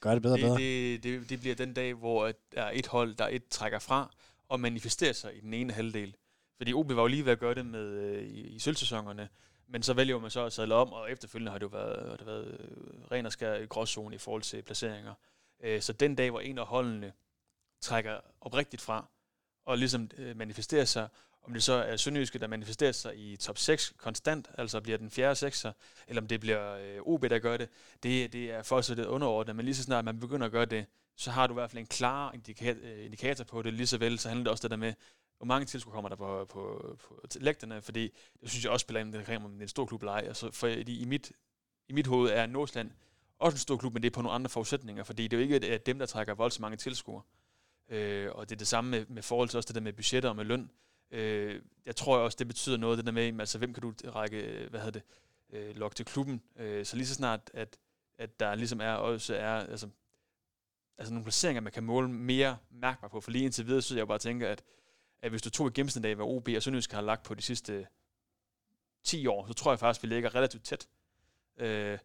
[0.00, 0.56] Gør det bedre det, bedre.
[0.56, 4.14] Det, det, det bliver den dag, hvor der er et hold, der et trækker fra
[4.48, 6.16] og manifesterer sig i den ene halvdel.
[6.56, 9.28] Fordi OB var jo lige ved at gøre det med øh, i, i sølvsæsonerne,
[9.66, 12.16] men så vælger man så at sadle om, og efterfølgende har det jo været, har
[12.16, 15.14] det været øh, ren og skær gråzone i forhold til placeringer.
[15.60, 17.12] Øh, så den dag, hvor en af holdene
[17.80, 19.06] trækker oprigtigt fra,
[19.64, 21.08] og ligesom manifesterer sig,
[21.42, 25.10] om det så er Sønderjyske, der manifesterer sig i top 6 konstant, altså bliver den
[25.10, 25.72] fjerde sekser,
[26.08, 27.68] eller om det bliver øh, OB, der gør det,
[28.02, 29.56] det, det er for så det underordnet.
[29.56, 30.86] Men lige så snart man begynder at gøre det,
[31.16, 33.74] så har du i hvert fald en klar indikator, øh, indikator på det.
[33.74, 34.94] Lige så vel, så handler det også det der med,
[35.36, 39.00] hvor mange tilskuere kommer der på, på, på lægterne, fordi det synes jeg også spiller
[39.00, 40.24] ind, det om det er en stor klub eller ej.
[40.26, 41.32] Altså, for i mit,
[41.88, 42.90] i mit hoved er Nordsjælland
[43.38, 45.54] også en stor klub, men det er på nogle andre forudsætninger, fordi det er jo
[45.54, 47.22] ikke dem, der trækker voldsomt mange tilskuere.
[47.88, 50.28] Øh, og det er det samme med, med forhold til også det der med budgetter
[50.28, 50.70] og med løn.
[51.10, 54.66] Øh, jeg tror også, det betyder noget, det der med, altså hvem kan du række,
[54.70, 55.02] hvad hedder det,
[55.50, 56.42] øh, lokke til klubben.
[56.56, 57.78] Øh, så lige så snart, at,
[58.18, 59.88] at der ligesom er også er, altså,
[60.98, 63.20] altså nogle placeringer, man kan måle mere mærkbart på.
[63.20, 64.62] For lige indtil videre, så jeg bare tænker, at,
[65.22, 67.42] at hvis du tog i gennemsnit af, hvad OB og Sønderjysk har lagt på de
[67.42, 67.86] sidste
[69.04, 70.88] 10 år, så tror jeg faktisk, vi ligger relativt tæt.
[71.56, 71.98] Øh,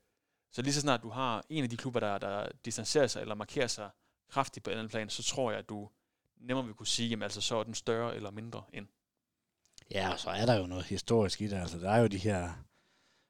[0.51, 3.35] så lige så snart du har en af de klubber, der, der distancerer sig eller
[3.35, 3.89] markerer sig
[4.29, 5.89] kraftigt på en eller anden plan, så tror jeg, at du
[6.43, 8.87] nemmere vil kunne sige, at altså, så er den større eller mindre end.
[9.91, 11.55] Ja, og så er der jo noget historisk i det.
[11.55, 12.53] Altså, der er jo de her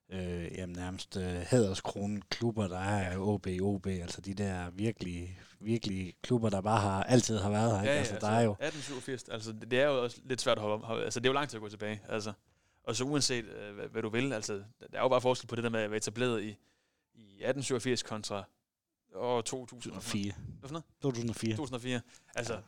[0.09, 6.14] øh, jamen, nærmest øh, hæderskronen klubber, der er OB, OB, altså de der virkelig, virkelig
[6.22, 7.86] klubber, der bare har altid har været her.
[7.86, 10.57] Ja, ja, altså, altså, der er jo 1887, altså det er jo også lidt svært
[10.57, 12.34] at holde altså det er jo lang tid at gå tilbage, altså.
[12.84, 15.55] Og så uanset øh, hvad, hvad, du vil, altså der er jo bare forskel på
[15.55, 16.47] det der med at være etableret i,
[17.14, 18.43] i 1887 kontra
[19.16, 20.34] år 2004.
[20.59, 20.86] Hvad for noget?
[21.01, 21.55] 2004.
[21.55, 22.01] 2004.
[22.36, 22.61] Altså,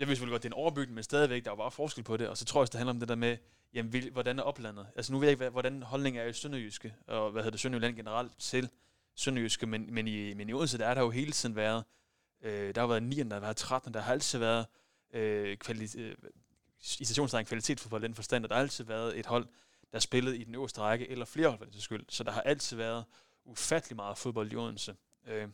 [0.00, 2.04] jeg ved selvfølgelig godt, det er en overbygning, men stadigvæk, der er jo bare forskel
[2.04, 2.28] på det.
[2.28, 3.36] Og så tror jeg også, det handler om det der med,
[3.74, 4.86] jamen, vil, hvordan er oplandet?
[4.96, 7.96] Altså, nu ved jeg ikke, hvordan holdningen er i Sønderjyske, og hvad hedder det, Sønderjylland
[7.96, 8.70] generelt til
[9.14, 11.84] Sønderjyske, men, men, i, men i Odense, der er der jo hele tiden været,
[12.42, 14.66] øh, der har været 9, der har været 13, der har altid været
[15.14, 16.16] øh, kvali- øh,
[17.00, 19.46] i stationstegn kvalitet for den forstand, og der har altid været et hold,
[19.92, 22.04] der spillede i den øverste række, eller flere hold for det skyld.
[22.08, 23.04] Så der har altid været
[23.44, 24.96] ufattelig meget fodbold i Odense.
[25.26, 25.48] Øh,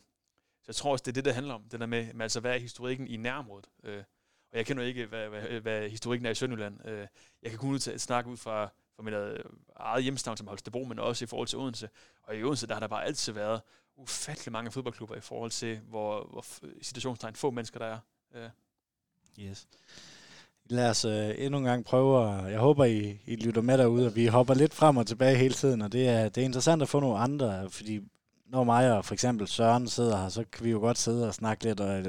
[0.61, 2.39] så jeg tror også, det er det, det handler om, det der med, med altså,
[2.39, 3.69] hvad er historikken i nærområdet?
[3.83, 4.03] Øh,
[4.51, 6.87] og jeg kender ikke, hvad, hvad, hvad historikken er i Sønderjylland.
[6.87, 7.07] Øh,
[7.43, 9.39] jeg kan kun snakke ud fra, fra mit øh,
[9.75, 11.89] eget hjemstavn som Holstebro, men også i forhold til Odense.
[12.23, 13.61] Og i Odense, der har der bare altid været
[13.97, 16.45] ufattelig mange fodboldklubber i forhold til, hvor, hvor
[16.81, 17.99] situationstegn få mennesker der er.
[18.35, 18.49] Øh.
[19.39, 19.67] Yes.
[20.69, 24.15] Lad os øh, endnu en gang prøve, jeg håber, I, I lytter med derude, og
[24.15, 26.89] vi hopper lidt frem og tilbage hele tiden, og det er, det er interessant at
[26.89, 28.01] få nogle andre, fordi
[28.49, 31.33] når mig og for eksempel Søren sidder her, så kan vi jo godt sidde og
[31.33, 32.03] snakke lidt, og,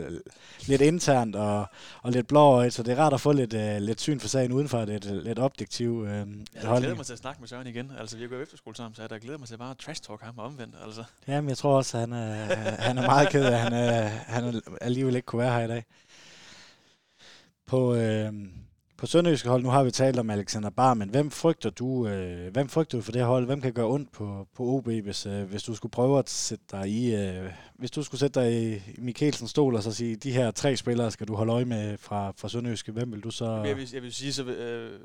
[0.66, 1.66] lidt internt og,
[2.02, 4.52] og lidt blå så det er rart at få lidt, uh, lidt syn for sagen
[4.52, 6.24] udenfor det, lidt, lidt objektiv uh, Jeg
[6.54, 7.92] glæder mig til at snakke med Søren igen.
[7.98, 10.22] Altså, vi har gået efterskole sammen, så jeg glæder mig til at bare trash talk
[10.22, 10.74] ham omvendt.
[10.84, 11.04] Altså.
[11.28, 12.34] Jamen, jeg tror også, at han er,
[12.88, 15.68] han er meget ked af, at han, er, han alligevel ikke kunne være her i
[15.68, 15.84] dag.
[17.66, 18.32] På, øh,
[18.98, 22.52] på Sønderjyske hold, nu har vi talt om Alexander Bar, men hvem frygter du, øh,
[22.52, 23.46] hvem frygter du for det hold?
[23.46, 26.64] Hvem kan gøre ondt på, på OB, hvis, øh, hvis du skulle prøve at sætte
[26.70, 30.32] dig i, øh, hvis du skulle sætte dig i Mikkelsens stol og så sige, de
[30.32, 33.62] her tre spillere skal du holde øje med fra, fra Sønderjyske, hvem vil du så...
[33.66, 35.00] Jeg vil, jeg vil sige, så øh,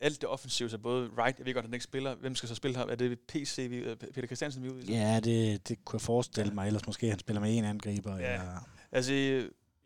[0.00, 2.48] alt det offensive, så både right, jeg ved godt, at han ikke spiller, hvem skal
[2.48, 2.86] så spille her?
[2.86, 4.94] Er det PC, vi, øh, Peter Christiansen, vi udviser?
[4.94, 8.18] Ja, det, det kunne jeg forestille mig, ellers måske han spiller med en angriber.
[8.18, 8.32] Ja.
[8.32, 8.68] Eller...
[8.92, 9.12] Altså,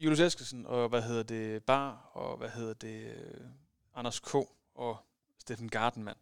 [0.00, 3.46] Julius Eskelsen og hvad hedder det, Bar og hvad hedder det, øh,
[3.94, 4.34] Anders K.
[4.74, 4.96] og
[5.38, 6.14] Steffen Gardenman.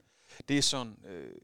[0.49, 1.35] Det er sådan øh,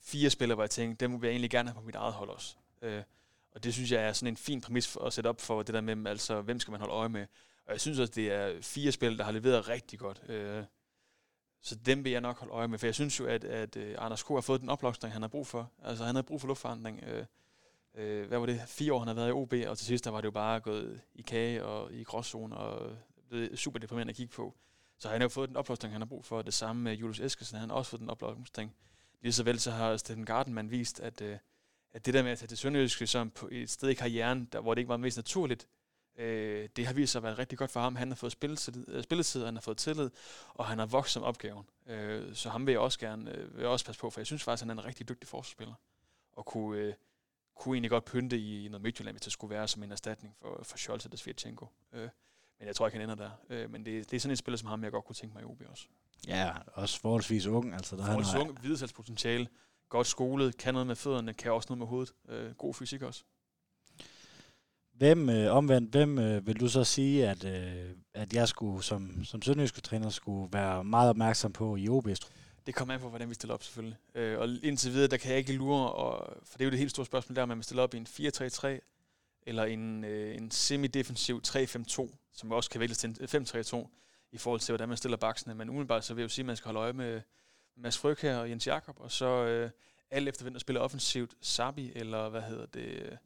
[0.00, 2.30] fire spillere, hvor jeg tænker, dem vil jeg egentlig gerne have på mit eget hold
[2.30, 2.56] også.
[2.82, 3.02] Øh,
[3.50, 5.74] og det synes jeg er sådan en fin præmis for at sætte op for det
[5.74, 7.26] der med, altså hvem skal man holde øje med.
[7.66, 10.22] Og jeg synes også, det er fire spillere, der har leveret rigtig godt.
[10.28, 10.64] Øh,
[11.60, 13.96] så dem vil jeg nok holde øje med, for jeg synes jo, at, at at
[13.96, 14.28] Anders K.
[14.28, 15.72] har fået den opblomstring, han har brug for.
[15.82, 17.04] Altså han har brug for luftforandring.
[17.04, 17.24] Øh,
[17.96, 18.60] øh, hvad var det?
[18.66, 20.60] Fire år han har været i OB, og til sidst der var det jo bare
[20.60, 22.96] gået i kage og i gråzone, og
[23.30, 24.54] det er super deprimerende at kigge på.
[24.98, 26.42] Så han har jo fået den opløsning, han har brug for.
[26.42, 28.74] Det samme med Julius Eskesen, han har også fået den opløsning.
[29.22, 31.38] Lige så vel så har Steffen Gardenman vist, at, øh,
[31.92, 34.60] at det der med at tage til Sønderjyske som på et sted i karrieren, der,
[34.60, 35.68] hvor det ikke var mest naturligt,
[36.18, 37.96] øh, det har vist sig at være rigtig godt for ham.
[37.96, 40.10] Han har fået spilletid, øh, spilletid han har fået tillid,
[40.54, 41.66] og han har vokset som opgaven.
[41.86, 44.26] Øh, så ham vil jeg også gerne øh, vil jeg også passe på, for jeg
[44.26, 45.74] synes faktisk, at han er en rigtig dygtig forsvarsspiller.
[46.32, 46.94] Og kunne, øh,
[47.56, 50.34] kunne egentlig godt pynte i, i noget Midtjylland, hvis det skulle være som en erstatning
[50.40, 51.66] for, for Scholz og Svirtjenko.
[51.92, 52.08] Øh,
[52.58, 53.30] men jeg tror ikke, han ender der.
[53.50, 55.42] Øh, men det, det er sådan en spiller som ham, jeg godt kunne tænke mig
[55.42, 55.86] i OB også.
[56.28, 57.74] Ja, også forholdsvis ung.
[57.74, 58.48] Altså, der forholdsvis han har...
[58.48, 59.48] ung, videresalgspotentiale,
[59.88, 62.12] godt skolet, kan noget med fødderne, kan også noget med hovedet.
[62.28, 63.24] Øh, god fysik også.
[64.94, 69.24] Hvem, øh, omvendt, hvem øh, vil du så sige, at, øh, at jeg skulle som,
[69.24, 72.08] som sønderjyske træner skulle være meget opmærksom på i OB?
[72.66, 73.98] Det kommer an på, hvordan vi stiller op selvfølgelig.
[74.14, 76.78] Øh, og indtil videre, der kan jeg ikke lure, og, for det er jo det
[76.78, 78.66] helt store spørgsmål der, om man stiller op i en 4-3-3,
[79.42, 83.88] eller en, øh, en semi-defensiv 3-5-2, som også kan vælges til en øh, 5-3-2,
[84.32, 85.54] i forhold til, hvordan man stiller baksene.
[85.54, 87.20] Men umiddelbart så vil jeg jo sige, at man skal holde øje med
[87.76, 89.70] Mads Fryg her og Jens Jakob, og så øh,
[90.10, 93.18] alt efter, hvem der spiller offensivt, Sabi eller hvad hedder det,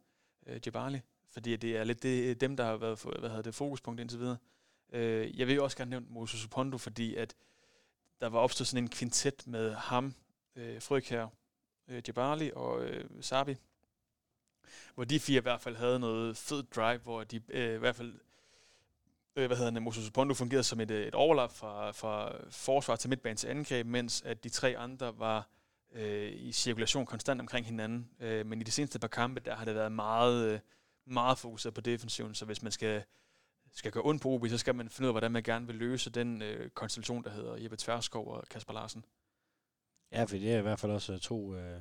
[0.47, 1.01] øh, Jabali.
[1.29, 4.37] Fordi det er lidt det, dem, der har været hvad hedder det, fokuspunkt indtil videre.
[4.93, 7.35] Øh, jeg vil jo også gerne nævne Moses Supondo, fordi at
[8.21, 10.15] der var opstået sådan en kvintet med ham,
[10.57, 11.27] øh, Frøkær,
[11.89, 13.57] øh, Jabali og øh, Sabi,
[14.95, 17.97] hvor de fire i hvert fald havde noget fed drive, hvor de øh, i hvert
[17.97, 18.21] fald
[19.37, 22.97] øh, hvad hedder det, Moses Pondo fungerede som et, øh, et overlap fra, fra forsvar
[22.97, 25.49] til midtbane til angreb, mens at de tre andre var
[25.93, 28.11] øh, i cirkulation konstant omkring hinanden.
[28.21, 30.61] Øh, men i de seneste par kampe, der har det været meget, øh,
[31.07, 33.03] meget fokuseret på defensiven, så hvis man skal,
[33.73, 35.77] skal gøre ondt på OB, så skal man finde ud af, hvordan man gerne vil
[35.77, 39.05] løse den øh, konstellation, der hedder Jeppe Tverskov og Kasper Larsen.
[40.13, 41.55] Ja, for det er i hvert fald også to...
[41.55, 41.81] Øh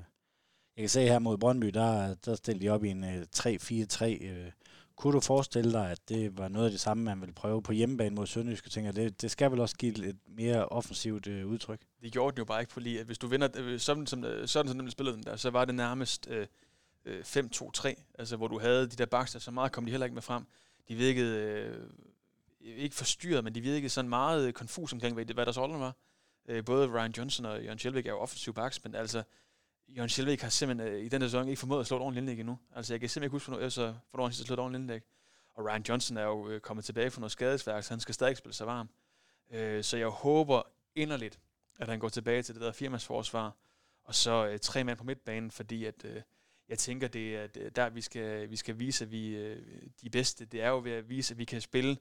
[0.79, 4.25] jeg kan se her mod Brøndby, der, der stillede de op i en øh, 3-4-3.
[4.25, 4.51] Øh.
[4.95, 7.71] Kunne du forestille dig, at det var noget af det samme, man ville prøve på
[7.71, 8.65] hjemmebane mod Sønderjysk?
[8.65, 11.81] Jeg tænker, det, det skal vel også give et mere offensivt øh, udtryk?
[12.01, 14.69] Det gjorde den jo bare ikke lige, at hvis du vinder, øh, sådan som, sådan
[14.69, 16.47] som den spillede den der, så var det nærmest øh,
[17.07, 20.21] 5-2-3, altså hvor du havde de der bakser, så meget kom de heller ikke med
[20.21, 20.45] frem.
[20.89, 21.89] De virkede øh,
[22.61, 25.95] ikke forstyrret, men de virkede sådan meget konfus omkring, hvad, hvad deres rolle var.
[26.47, 29.23] Øh, både Ryan Johnson og Jørgen Schelvik er jo offensiv backs, men altså
[29.87, 32.39] Jørgen Schelvik har simpelthen øh, i den sæson ikke formået at slå et ordentligt indlæg
[32.39, 32.59] endnu.
[32.75, 35.01] Altså jeg kan simpelthen ikke huske, hvornår, altså, hvornår han sidst slået et ordentligt indlæg.
[35.55, 38.37] Og Ryan Johnson er jo øh, kommet tilbage fra noget skadesværk, så han skal stadig
[38.37, 38.89] spille sig varm.
[39.51, 40.61] Øh, så jeg håber
[40.95, 41.39] inderligt,
[41.79, 43.55] at han går tilbage til det der firmasforsvar,
[44.03, 46.21] og så øh, tre mand på midtbanen, fordi at, øh,
[46.69, 49.57] jeg tænker, det er der, vi skal, vi skal vise, at vi øh,
[50.01, 50.45] de bedste.
[50.45, 51.97] Det er jo ved at vise, at vi kan spille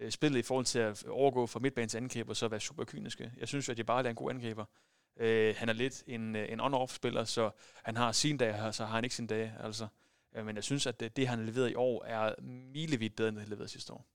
[0.00, 2.84] øh, spillet i forhold til at overgå fra midtbanen til angreb, og så være super
[2.84, 3.32] kyniske.
[3.36, 4.64] Jeg synes jo, at de bare er en god angriber.
[5.20, 7.50] Øh, han er lidt en, øh, en on-off-spiller, så
[7.82, 9.52] han har sin dag, så har han ikke sin dag.
[9.60, 9.86] Altså.
[10.36, 13.28] Øh, men jeg synes, at det, det, han har leveret i år, er milevidt bedre,
[13.28, 14.06] end det han leverede sidste år.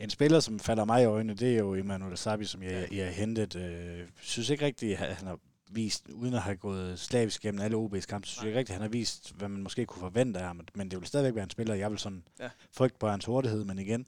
[0.00, 3.06] En spiller, som falder mig i øjnene, det er jo Emmanuel Sabi, som jeg, jeg
[3.06, 3.54] har hentet.
[3.54, 5.38] Jeg øh, synes ikke rigtigt, at han har
[5.70, 8.82] vist, uden at have gået slavisk gennem alle OB's kampe, synes jeg rigtigt, at han
[8.82, 10.60] har vist, hvad man måske kunne forvente af ham.
[10.74, 12.50] Men det vil stadigvæk være en spiller, jeg vil sådan ja.
[12.72, 14.06] frygte på hans hurtighed, men igen,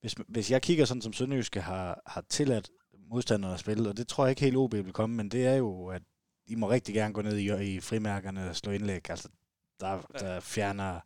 [0.00, 2.70] hvis, hvis jeg kigger sådan, som Sønderjyske har, har tilladt
[3.10, 5.54] modstanderne at spille, og det tror jeg ikke helt OB vil komme, men det er
[5.54, 6.02] jo, at
[6.46, 9.10] I må rigtig gerne gå ned i, i frimærkerne og slå indlæg.
[9.10, 9.28] Altså,
[9.80, 11.00] der, der fjerner...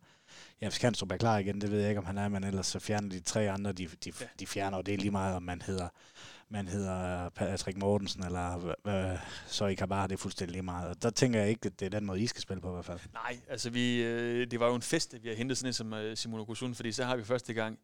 [0.61, 2.67] Ja, hvis Kanstrup er klar igen, det ved jeg ikke, om han er, men ellers
[2.67, 5.43] så fjerner de tre andre, de, de, de fjerner, og det er lige meget, om
[5.43, 5.89] man hedder,
[6.49, 10.89] man hedder Patrick Mortensen, eller øh, så I kan bare, det er fuldstændig lige meget.
[10.89, 12.73] Og der tænker jeg ikke, at det er den måde, I skal spille på i
[12.73, 13.01] hvert fald.
[13.13, 15.73] Nej, altså vi, øh, det var jo en fest, at vi har hentet sådan en
[15.73, 17.79] som øh, Simon Okusun, fordi så har vi første gang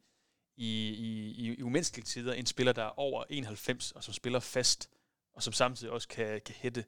[0.57, 4.41] i, i, i, i umenneskelige tider en spiller, der er over 91, og som spiller
[4.41, 4.91] fast,
[5.35, 6.85] og som samtidig også kan, kan hætte.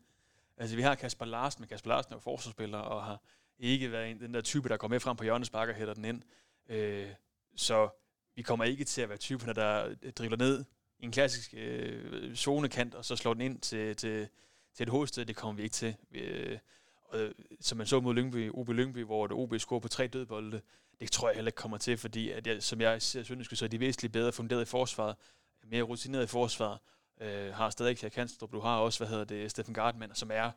[0.57, 3.23] Altså vi har Kasper Larsen, men Kasper Larsen er jo forsvarsspiller, og har
[3.59, 6.05] ikke været en, den der type, der går med frem på hjørnespark og hætter den
[6.05, 6.23] ind.
[6.69, 7.09] Øh,
[7.57, 7.89] så
[8.35, 10.65] vi kommer ikke til at være typerne, der dribler ned
[11.03, 14.29] i en klassisk øh, zonekant, og så slår den ind til, til,
[14.75, 15.25] til et hovedsted.
[15.25, 15.97] Det kommer vi ikke til.
[16.15, 16.59] Øh,
[17.05, 20.07] og, øh, som man så mod Lyngby, OB Lyngby, hvor det OB scorer på tre
[20.07, 20.61] dødbolde,
[21.01, 23.65] det tror jeg heller ikke kommer til, fordi at jeg, som jeg ser Sønderjyske, så
[23.65, 25.17] er de væsentligt bedre funderet i forsvaret,
[25.65, 26.79] mere rutineret i forsvaret,
[27.21, 30.51] øh, har stadig Kjær Kanstrup, du har også, hvad hedder det, Steffen Gartmann, som er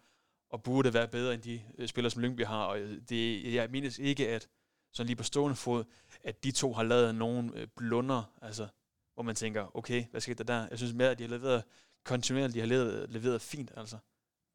[0.50, 3.70] og burde være bedre end de øh, spillere, som Lyngby har, og øh, det, jeg
[3.70, 4.48] mindes ikke, at
[4.92, 5.84] sådan lige på stående fod,
[6.24, 8.68] at de to har lavet nogen blunder, altså,
[9.16, 10.68] hvor man tænker, okay, hvad skete der der?
[10.70, 11.64] Jeg synes mere, at de har leveret
[12.04, 13.98] kontinuerligt, de har leveret, leveret fint, altså.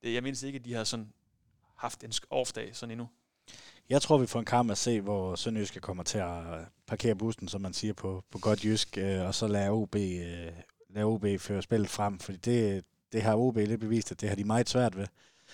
[0.02, 1.12] Det, jeg mindes ikke, at de har sådan
[1.76, 3.08] haft en off-dag sådan endnu.
[3.90, 6.42] Jeg tror, vi får en kamp at se, hvor Sønderjyske kommer til at
[6.86, 10.52] parkere bussen, som man siger på, på godt jysk, øh, og så lade OB, øh,
[10.90, 14.36] lade OB føre spillet frem, fordi det, det har OB lidt bevist, at det har
[14.36, 15.06] de meget svært ved.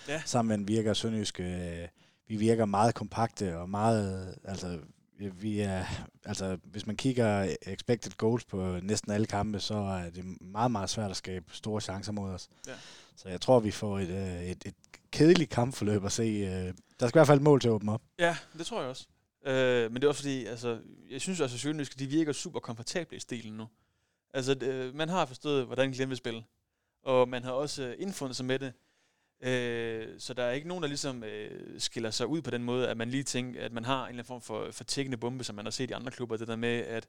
[0.07, 0.21] Ja.
[0.25, 1.87] Sammen virker Sønderjyske, øh,
[2.27, 4.79] vi virker meget kompakte og meget, altså
[5.17, 5.85] vi er,
[6.25, 10.89] altså, hvis man kigger expected goals på næsten alle kampe, så er det meget, meget
[10.89, 12.49] svært at skabe store chancer mod os.
[12.67, 12.73] Ja.
[13.15, 14.09] Så jeg tror, vi får et,
[14.49, 14.75] et, et
[15.11, 16.23] kedeligt kampforløb at se.
[16.23, 18.01] Øh, der skal i hvert fald et mål til at åbne op.
[18.19, 19.07] Ja, det tror jeg også.
[19.45, 22.59] Øh, men det er også fordi, altså, jeg synes også, at Sønderjyske, de virker super
[22.59, 23.67] komfortable i stilen nu.
[24.33, 26.43] Altså, øh, man har forstået, hvordan Glenn vil spille.
[27.03, 28.73] Og man har også øh, indfundet sig med det.
[29.41, 32.89] Øh, så der er ikke nogen, der ligesom øh, skiller sig ud på den måde,
[32.89, 35.43] at man lige tænker, at man har en eller anden form for, for tækkende bombe,
[35.43, 36.37] som man har set i andre klubber.
[36.37, 37.07] Det der med, at,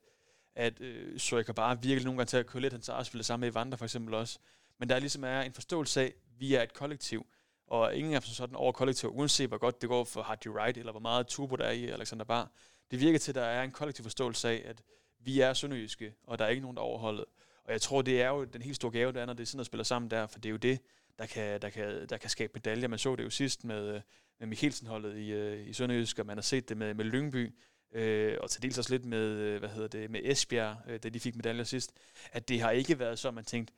[0.55, 2.93] at øh, så jeg kan bare virkelig nogle gange til at køre lidt han så
[2.93, 4.39] arspil sammen med Evander for eksempel også.
[4.79, 7.27] Men der ligesom er en forståelse af, at vi er et kollektiv
[7.67, 10.93] og ingen af sådan over kollektiv, uanset hvor godt det går for Hardy Wright, eller
[10.93, 12.51] hvor meget turbo der er i Alexander Bar.
[12.91, 14.83] Det virker til, at der er en kollektiv forståelse af, at
[15.21, 17.25] vi er sønderjyske, og der er ikke nogen, der overholder.
[17.65, 19.47] Og jeg tror, det er jo den helt store gave, der er, når det er
[19.47, 20.81] sådan der spiller sammen der, for det er jo det,
[21.19, 22.89] der kan, der kan, der kan skabe medaljer.
[22.89, 24.01] Man så det jo sidst med, øh,
[24.39, 27.55] med Mikkelsen-holdet i, øh, i Sønderjysk, og man har set det med, med Lyngby,
[27.93, 31.09] øh, og til dels også lidt med, øh, hvad hedder det, med Esbjerg, øh, da
[31.09, 31.93] de fik medaljer sidst,
[32.33, 33.75] at det har ikke været så, man tænkte,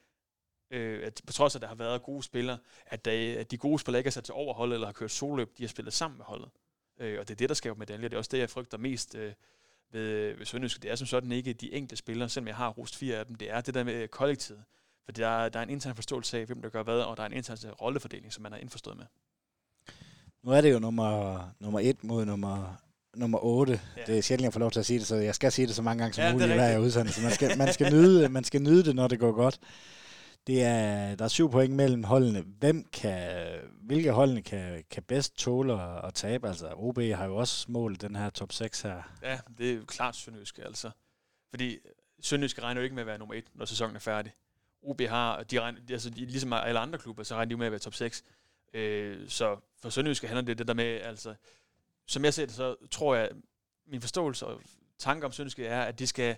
[0.71, 3.59] øh, at på trods af, at der har været gode spillere, at, der, at de
[3.59, 6.19] gode spillere ikke har sat til overholdet eller har kørt soløb, de har spillet sammen
[6.19, 6.51] med holdet.
[7.01, 8.09] Øh, og det er det, der skaber medaljer.
[8.09, 9.33] Det er også det, jeg frygter mest øh,
[9.93, 10.83] ved, ved Sønderjysk.
[10.83, 13.35] Det er som sådan ikke de enkelte spillere, selvom jeg har rost fire af dem.
[13.35, 14.65] Det er det der med kollektivet.
[15.11, 17.23] For der, er- der er en intern forståelse af, hvem der gør hvad, og der
[17.23, 19.07] er en intern rollefordeling, som man er indforstået med.
[20.43, 22.75] Nu er det jo nummer, nummer et mod nummer,
[23.17, 23.81] nummer 8.
[23.97, 24.03] Ja.
[24.07, 25.75] Det er sjældent, jeg får lov til at sige det, så jeg skal sige det
[25.75, 27.23] så mange gange som Ja, muligt i hver udsendelse.
[27.23, 29.61] Man skal, man, skal nyde, man skal nyde det, når det går godt.
[30.47, 32.41] Det er, der er syv point mellem holdene.
[32.59, 33.47] Hvem kan,
[33.83, 36.49] hvilke holdene kan, kan bedst tåle at, tabe?
[36.49, 39.03] Altså, OB har jo også målt den her top 6 her.
[39.23, 40.91] Ja, det er jo klart Sønderjysk, altså.
[41.51, 41.79] Fordi
[42.23, 44.33] Sønderjysk regner jo ikke med at være nummer et, når sæsonen er færdig.
[44.83, 47.57] OB har, de regner, de- altså de, ligesom alle andre klubber, så regner de jo
[47.57, 48.25] med at være top 6.
[48.75, 51.35] Øh, så for Sønderjysk handler det det der med, altså,
[52.07, 53.31] som jeg ser det, så tror jeg,
[53.87, 54.61] min forståelse og
[54.99, 56.37] tanke om Sønderjysk er, at de skal,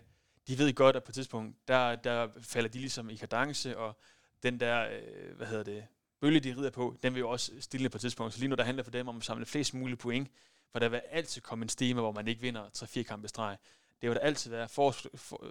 [0.49, 3.97] de ved godt, at på et tidspunkt, der, der falder de ligesom i kadence, og
[4.43, 5.85] den der, øh, hvad hedder det,
[6.21, 8.35] bølge, de rider på, den vil jo også stille på et tidspunkt.
[8.35, 10.31] Så lige nu, der handler for dem om at samle flest mulige point,
[10.73, 13.57] for der vil altid komme en stime, hvor man ikke vinder 3-4 kampe i streg.
[14.01, 14.69] Det vil der altid være.
[14.69, 15.45] For, for,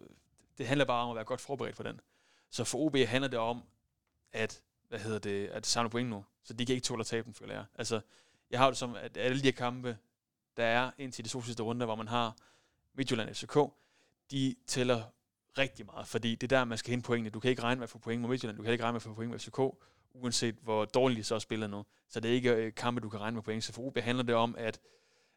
[0.58, 2.00] det handler bare om at være godt forberedt for den.
[2.52, 3.62] Så for OB handler det om,
[4.32, 6.26] at, hvad hedder det, at samle point nu.
[6.43, 7.66] Så de kan ikke tåle at tabe dem, føler jeg.
[7.76, 8.02] Altså,
[8.52, 9.97] jeg har det som, at alle de her kampe,
[10.58, 12.36] der er indtil de to sidste runder, hvor man har
[12.93, 13.58] Midtjylland FCK,
[14.32, 15.04] de tæller
[15.58, 17.30] rigtig meget, fordi det er der, man skal hente pointene.
[17.30, 18.97] Du kan ikke regne med at få point mod Midtjylland, du kan ikke regne med
[18.97, 19.60] at få point med FCK,
[20.14, 21.86] uanset hvor dårligt de så spiller nu.
[22.10, 23.64] Så det er ikke øh, kampe, du kan regne med point.
[23.64, 24.80] Så for OB handler det om, at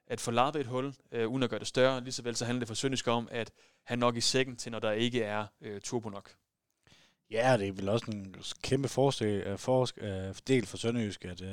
[0.07, 2.01] at få lavet et hul, øh, uden at gøre det større.
[2.01, 3.53] Lige så vel så handler det for Sønderjysk om, at
[3.83, 6.35] han nok i sækken til, når der ikke er øh, turbo nok.
[7.35, 11.41] Ja, det er vel også en kæmpe forskel, uh, for, uh, del for Sønderjysk, at,
[11.41, 11.49] uh,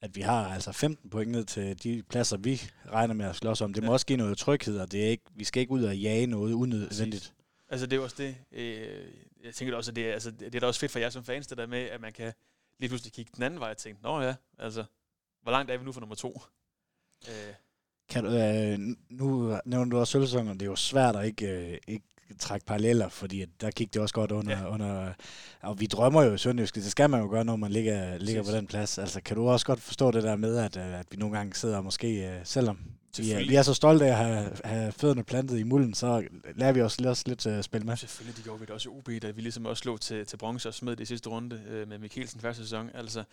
[0.00, 2.60] at vi har altså 15 point ned til de pladser, vi
[2.92, 3.74] regner med at slås om.
[3.74, 3.92] Det må Ja.
[3.92, 6.52] også give noget tryghed, og det er ikke, vi skal ikke ud og jage noget
[6.52, 7.34] unødvendigt.
[7.68, 9.04] Altså det er også det, øh,
[9.44, 11.24] jeg tænker også, at det er, altså, det er da også fedt for jer som
[11.24, 12.32] fans, det der med, at man kan
[12.80, 14.84] lige pludselig kigge den anden vej og tænke, nå ja, altså,
[15.42, 16.40] hvor langt er vi nu for nummer to?
[17.28, 17.54] Øh,
[18.08, 18.78] Kan du, øh,
[19.10, 22.06] nu nævner du også sølvsæsonen, det er jo svært at ikke, øh, ikke
[22.38, 24.72] trække paralleller, fordi at der gik det også godt under, Ja.
[24.74, 25.12] under
[25.60, 28.42] og vi drømmer jo i Sønderjysk, det skal man jo gøre, når man ligger, ligger
[28.42, 28.98] på den plads.
[28.98, 31.54] Altså, kan du også godt forstå det der med, at, øh, at vi nogle gange
[31.54, 32.78] sidder måske, øh, selvom
[33.18, 36.24] vi er, vi er så stolte af at have, have fødderne plantet i mulden, så
[36.54, 37.96] lader vi os også lidt uh, spille med.
[37.96, 40.36] Selvfølgelig, det gjorde vi det også i OB, da vi ligesom også slog til, til
[40.36, 42.90] bronze og smed det i sidste runde øh, med Mikkelsen første sæson.
[42.94, 43.24] Altså,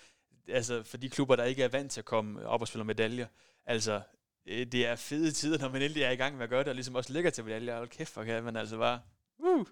[0.50, 3.28] altså, for de klubber, der ikke er vant til at komme op og spille medaljer,
[3.66, 4.02] altså,
[4.46, 6.68] øh, det er fede tider, når man endelig er i gang med at gøre det,
[6.68, 7.78] og ligesom også ligger til medaljer.
[7.78, 9.02] Hold kæft, hvor kan man altså bare...
[9.40, 9.66] Woo!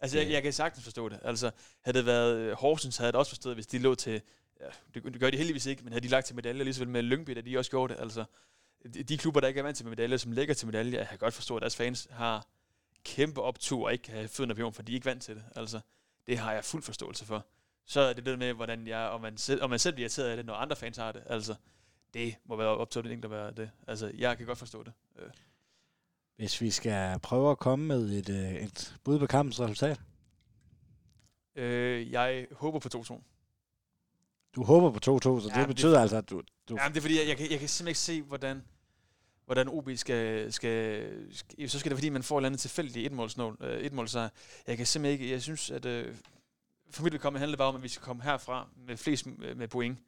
[0.00, 1.20] Altså, jeg, jeg kan sagtens forstå det.
[1.22, 1.50] Altså,
[1.80, 4.22] havde det været øh, Horsens, havde det også forstået, hvis de lå til...
[4.60, 6.80] Ja, det, det gør de heldigvis ikke, men havde de lagt til medaljer, lige så
[6.80, 8.00] vel med Lyngby, da de også gjorde det.
[8.00, 8.24] Altså,
[8.94, 11.18] de, de klubber, der ikke er vant til medaljer, som ligger til medaljer, jeg kan
[11.18, 12.46] godt forstå, at deres fans har
[13.04, 15.34] kæmpe optur og ikke kan have fødderne på jorden, for de er ikke vant til
[15.34, 15.44] det.
[15.56, 15.80] Altså,
[16.26, 17.46] det har jeg fuld forståelse for.
[17.86, 20.28] Så er det det med, hvordan jeg, om man selv, om man selv bliver irriteret
[20.28, 21.22] af det, når andre fans har det.
[21.26, 21.54] Altså,
[22.14, 23.70] det må være op til den enkelte at være det.
[23.86, 24.92] Altså, jeg kan godt forstå det.
[25.18, 25.30] Øh,
[26.36, 30.00] Hvis vi skal prøve at komme med et, øh, et bud på kampens resultat.
[31.54, 33.22] Øh, jeg håber på 2-2.
[34.54, 36.42] Du håber på 2-2, så Ja, det det- betyder altså, at du...
[36.68, 38.62] du Jamen, det er fordi, jeg, jeg, kan, jeg kan simpelthen ikke se, hvordan,
[39.46, 41.70] hvordan OB skal, skal, skal...
[41.70, 44.28] Så skal det fordi, man får et eller andet tilfældigt etmålsnål, øh, etmålsejr.
[44.66, 45.32] Jeg kan simpelthen ikke...
[45.32, 45.84] Jeg synes, at...
[45.86, 46.16] Øh,
[46.90, 49.54] for mit vedkommende handler det bare om, at vi skal komme herfra med flest med
[49.54, 49.98] med point.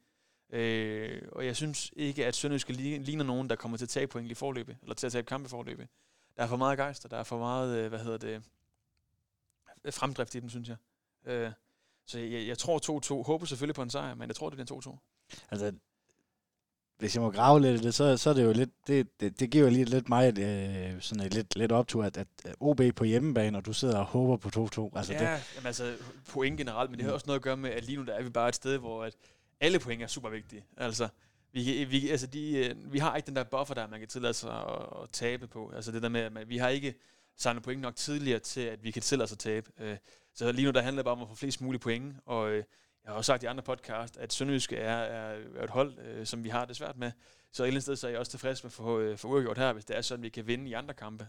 [0.53, 4.31] Øh, og jeg synes ikke, at Sønderjysk ligner nogen, der kommer til at tabe point
[4.31, 5.87] i forløbet, eller til at tabe kampe i forløbet.
[6.37, 8.43] Der er for meget gejst, og der er for meget, øh, hvad hedder det,
[9.93, 10.77] fremdrift i dem, synes jeg.
[11.25, 11.51] Øh,
[12.05, 13.23] så jeg, jeg tror 2-2.
[13.23, 14.97] Håber selvfølgelig på en sejr, men jeg tror, det bliver 2-2.
[15.51, 15.71] Altså,
[16.97, 19.39] hvis jeg må grave lidt i det, så, så er det jo lidt, det, det,
[19.39, 22.27] det giver jo lige lidt mig øh, sådan et lidt, lidt optur, at, at
[22.59, 24.97] OB på hjemmebane, og du sidder og håber på 2-2.
[24.97, 25.95] Altså, ja, det, jamen altså
[26.29, 27.13] point generelt, men det har Mm.
[27.15, 29.03] også noget at gøre med, at lige nu der er vi bare et sted, hvor
[29.03, 29.13] at
[29.63, 30.65] alle point er super vigtige.
[30.77, 31.07] Altså,
[31.51, 34.33] vi, vi, altså de, øh, vi har ikke den der buffer, der man kan tillade
[34.33, 35.71] sig at, at tabe på.
[35.75, 36.95] Altså det der med, at vi har ikke
[37.37, 39.71] samlet point nok tidligere til, at vi kan tillade os at tabe.
[39.79, 39.97] Øh,
[40.33, 42.63] så lige nu der handler det bare om at få flest mulige point, og øh,
[43.03, 46.49] jeg har også sagt i andre podcast, at Sønderjyske er, er, et hold, som vi
[46.49, 47.11] har det svært med.
[47.51, 49.57] Så et eller andet sted så er jeg også tilfreds med at få, få uafgjort
[49.57, 51.27] her, hvis det er sådan, vi kan vinde i andre kampe.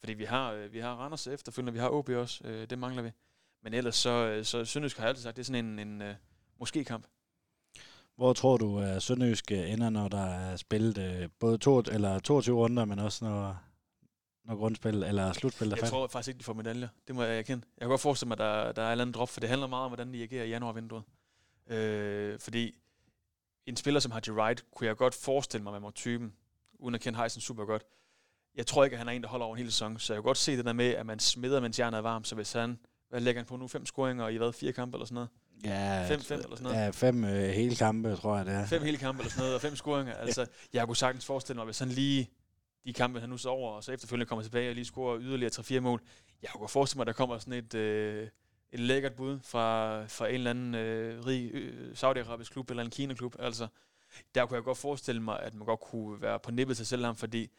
[0.00, 3.10] Fordi vi har, vi har Randers efterfølgende, vi har OB også, det mangler vi.
[3.62, 6.02] Men ellers så, så Sønderjysk har jeg altid sagt, det er sådan en, en
[6.58, 7.06] måske-kamp.
[8.16, 12.56] Hvor tror du, at Sønderjysk ender, når der er spillet øh, både to, eller 22
[12.56, 13.56] runder, men også når,
[14.44, 16.88] når grundspil eller slutspil er Jeg tror faktisk ikke, de får medaljer.
[17.06, 17.66] Det må jeg erkende.
[17.76, 19.48] Jeg kan godt forestille mig, at der, der er et eller andet drop, for det
[19.48, 21.02] handler meget om, hvordan de agerer i januarvinduet.
[21.66, 22.74] Øh, fordi
[23.66, 26.32] en spiller som Haji Wright, kunne jeg godt forestille mig, man var typen,
[26.78, 27.82] uden at kende Heisen super godt.
[28.54, 30.22] Jeg tror ikke, at han er en, der holder over en hel sæson, så jeg
[30.22, 32.52] kan godt se det der med, at man smider, mens jernet er varmt, så hvis
[32.52, 35.28] han, hvad lægger han på nu, fem scoringer i hvad, fire kampe eller sådan noget?
[35.64, 36.76] Ja, 5-5 eller sådan noget?
[36.76, 38.66] Ja, fem øh, hele kampe, tror jeg det er.
[38.66, 40.14] Fem hele kampe eller sådan noget, og fem scoringer.
[40.14, 42.30] Altså, jeg kunne sagtens forestille mig, hvis han lige
[42.84, 45.52] de kampe, han nu så over, og så efterfølgende kommer tilbage og lige scorer yderligere
[45.78, 46.02] 3-4 mål.
[46.42, 48.28] Jeg kunne godt forestille mig, at der kommer sådan et, øh,
[48.72, 52.90] et lækkert bud fra, fra en eller anden øh, rig øh, Saudi-Arabisk klub eller en
[52.90, 53.36] Kina-klub.
[53.38, 53.66] Altså,
[54.34, 57.04] der kunne jeg godt forestille mig, at man godt kunne være på nippet til selv
[57.04, 57.50] ham, fordi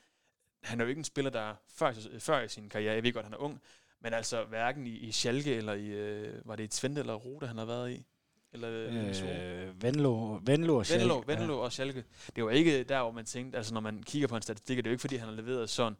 [0.63, 3.25] han er jo ikke en spiller, der før, før i sin karriere, jeg ved godt,
[3.25, 3.61] han er ung,
[4.03, 7.47] men altså hverken i, i Schalke eller i, øh, var det i Twente eller Rode,
[7.47, 8.05] han har været i?
[8.53, 11.03] Eller øh, Venlo, Venlo og Schalke.
[11.03, 11.59] Venlo, Venlo ja.
[11.59, 12.03] og Schalke.
[12.35, 14.85] Det var ikke der, hvor man tænkte, altså når man kigger på en statistik, det
[14.85, 15.97] er jo ikke fordi, han har leveret sådan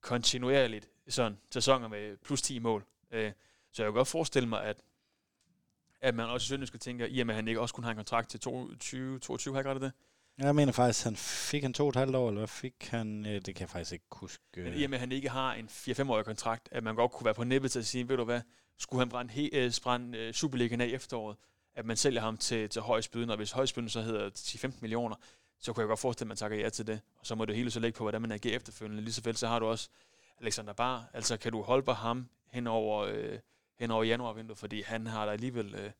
[0.00, 2.84] kontinuerligt sådan sæsoner med plus 10 mål.
[3.10, 3.32] Øh,
[3.72, 4.82] så jeg kan godt forestille mig, at
[6.00, 7.90] at man også i Sønderjysk tænker, i og med at han ikke også kun har
[7.90, 9.92] en kontrakt til 22, 22 har jeg det?
[10.38, 13.24] Jeg mener faktisk, han fik han to og et halvt år, eller fik han?
[13.24, 14.42] Det kan jeg faktisk ikke huske.
[14.56, 17.24] Men i og med, at han ikke har en 4-5-årig kontrakt, at man godt kunne
[17.24, 18.40] være på nippet til at sige, ved du hvad,
[18.78, 21.36] skulle han brænde, he, øh, brænde øh, Superligaen af i efteråret,
[21.74, 25.16] at man sælger ham til, til højsbyden, og hvis højsbyden så hedder 10-15 millioner,
[25.60, 27.00] så kunne jeg godt forestille, at man takker ja til det.
[27.18, 29.02] Og så må det hele så ligge på, hvordan man agerer efterfølgende.
[29.02, 29.88] Lige så vel, så har du også
[30.40, 31.10] Alexander Bar.
[31.12, 33.38] Altså, kan du holde på ham hen over, øh,
[33.78, 35.90] hen over januarvinduet, fordi han har da alligevel øh,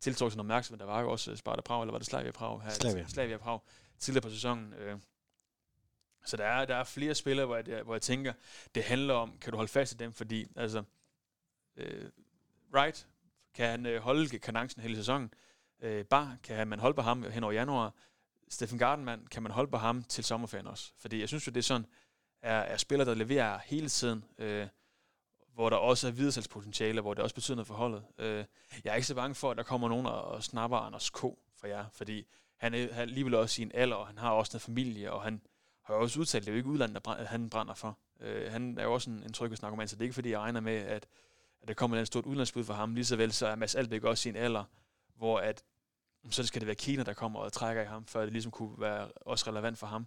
[0.00, 0.78] tiltrukket sin opmærksomhed.
[0.78, 2.62] Der var jo også Sparta Prag, eller var det Slavia Prag?
[2.62, 3.06] Her, Slavia.
[3.08, 3.60] Slavia Prag
[3.98, 4.72] tidligere på sæsonen.
[4.72, 4.98] Øh.
[6.24, 8.32] Så der er, der er flere spillere, hvor jeg, hvor jeg tænker,
[8.74, 10.82] det handler om, kan du holde fast i dem, fordi altså,
[11.76, 12.10] øh,
[12.74, 13.06] Wright,
[13.54, 15.34] kan han øh, holde kanancen hele sæsonen?
[15.80, 17.94] Øh, Bar, kan man holde på ham hen over januar?
[18.48, 20.92] Steffen Gardenman, kan man holde på ham til sommerferien også?
[20.98, 21.86] Fordi jeg synes jo, det er sådan,
[22.42, 24.66] er, er spillere, der leverer hele tiden, øh,
[25.56, 28.02] hvor der også er videresalgspotentiale, hvor det også betyder noget for holdet.
[28.18, 28.44] Øh,
[28.84, 31.20] jeg er ikke så bange for, at der kommer nogen og snapper Anders K.
[31.56, 32.26] for jer, fordi
[32.56, 35.22] han er, han alligevel også i en alder, og han har også en familie, og
[35.22, 35.42] han
[35.82, 37.98] har jo også udtalt, at det er jo ikke udlandet, der brænder, han brænder for.
[38.20, 40.60] Øh, han er jo også en, en tryghedsnarkoman, så det er ikke fordi, jeg regner
[40.60, 41.06] med, at,
[41.62, 42.94] at der kommer et stort udlandsbud for ham.
[42.94, 44.64] Lige så vel så er Mads Albæk også i en alder,
[45.16, 45.64] hvor at,
[46.24, 48.52] mm, så skal det være Kina, der kommer og trækker i ham, før det ligesom
[48.52, 50.06] kunne være også relevant for ham.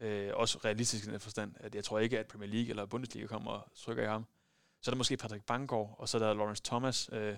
[0.00, 3.26] Øh, også realistisk i den forstand, at jeg tror ikke, at Premier League eller Bundesliga
[3.26, 4.26] kommer og trykker i ham.
[4.82, 7.36] Så er der måske Patrick Bangor, og så er der Lawrence Thomas, øh,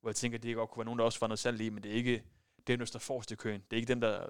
[0.00, 1.68] hvor jeg tænker, at det godt kunne være nogen, der også var noget salg i,
[1.68, 2.22] men det er ikke
[2.66, 3.60] dem, der står forrest i køen.
[3.60, 4.26] Det er ikke dem, der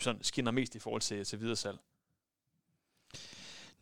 [0.00, 1.78] sådan skinner mest i forhold til, til videre salg.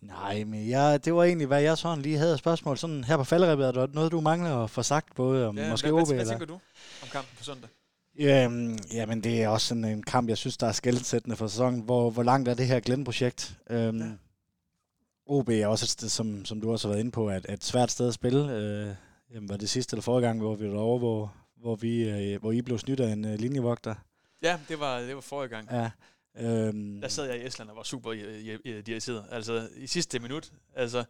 [0.01, 2.79] Nej, men jeg, det var egentlig, hvad jeg sådan lige havde af spørgsmål.
[2.79, 5.71] Sådan her på falderæbet, er der noget, du mangler at få sagt, både om ja,
[5.71, 6.25] måske hvad, OB hvad, eller...
[6.25, 6.61] hvad tænker du
[7.03, 7.71] om kampen på søndag?
[8.19, 11.81] Øhm, jamen, det er også sådan en kamp, jeg synes, der er skældsættende for sæsonen.
[11.81, 13.59] Hvor, hvor langt er det her Glenn-projekt?
[13.71, 14.11] Øhm, ja.
[15.27, 17.65] OB er også et sted, som, som du også har været inde på, at, et
[17.65, 18.53] svært sted at spille.
[18.53, 18.95] Øh,
[19.35, 22.41] jamen, var det sidste eller forrige gang, hvor vi var over, hvor, hvor, vi, øh,
[22.41, 23.95] hvor I blev snydt af en øh, linjevogter?
[24.43, 25.69] Ja, det var, det var forrige gang.
[25.71, 25.91] Ja.
[26.39, 29.25] Øhm, der sad jeg i Estland og var super irriteret.
[29.31, 31.05] Altså i sidste minut, altså,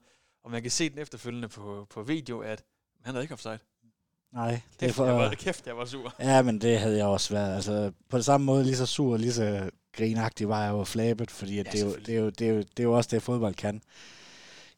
[0.45, 2.65] og man kan se den efterfølgende på, på video, at
[3.03, 3.59] han havde ikke offside.
[4.33, 5.07] Nej, det er for...
[5.07, 6.15] Jeg var, kæft, jeg var sur.
[6.21, 7.55] Ja, men det havde jeg også været.
[7.55, 11.31] Altså, på det samme måde, lige så sur, lige så grinagtig var jeg jo flabet,
[11.31, 13.09] fordi ja, det, er jo, det, er jo, det, er jo, det er jo også
[13.13, 13.83] det, fodbold kan.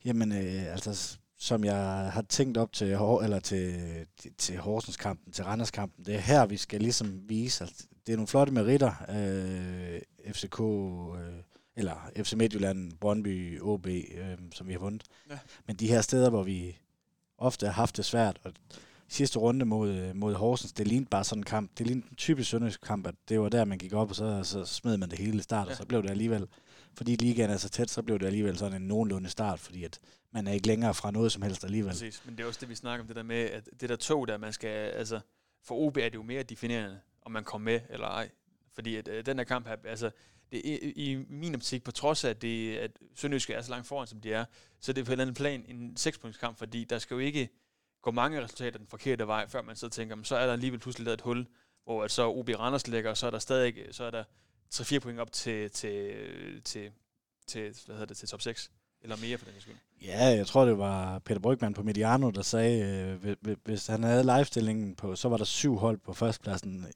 [0.04, 1.76] Jamen, øh, altså, som jeg
[2.12, 3.74] har tænkt op til, eller til,
[4.18, 7.72] til, til Horsens kampen, til Randers kampen, det er her, vi skal ligesom vise, at
[8.06, 11.42] det er nogle flotte meritter, øh, FCK, øh,
[11.76, 15.02] eller FC Midtjylland, Brøndby, OB, øh, som vi har vundet.
[15.30, 15.38] Ja.
[15.66, 16.78] Men de her steder, hvor vi
[17.38, 18.52] ofte har haft det svært, og
[19.08, 21.70] sidste runde mod, øh, mod Horsens, det lignede bare sådan en kamp.
[21.78, 24.42] Det lignede en typisk sønderjysk kamp, at det var der, man gik op, og så,
[24.44, 25.70] så smed man det hele i start, ja.
[25.70, 26.48] og så blev det alligevel,
[26.94, 30.00] fordi ligaen er så tæt, så blev det alligevel sådan en nogenlunde start, fordi at
[30.32, 31.90] man er ikke længere fra noget som helst alligevel.
[31.90, 33.96] Præcis, men det er også det, vi snakker om, det der med, at det der
[33.96, 35.20] tog der, man skal, altså,
[35.64, 38.30] for OB er det jo mere definerende, om man kommer med eller ej.
[38.74, 40.10] Fordi at, øh, den her kamp her, altså,
[40.52, 43.86] det er, i min optik, på trods af, at, det, at Sønderjyske er så langt
[43.86, 44.44] foran, som de er,
[44.80, 47.48] så er det på en eller anden plan en sekspunktskamp, fordi der skal jo ikke,
[48.06, 51.04] går mange resultater den forkerte vej, før man så tænker, så er der alligevel pludselig
[51.04, 51.46] lavet et hul,
[51.84, 54.24] hvor at så OB Randers ligger, og så er der stadig så er der
[54.74, 56.14] 3-4 point op til, til,
[56.64, 56.90] til,
[57.46, 58.70] til, hvad hedder det, til top 6.
[59.02, 59.74] Eller mere for den skyld.
[60.02, 62.82] Ja, jeg tror, det var Peter Brygman på Mediano, der sagde,
[63.44, 66.86] øh, hvis han havde livestillingen på, så var der syv hold på førstepladsen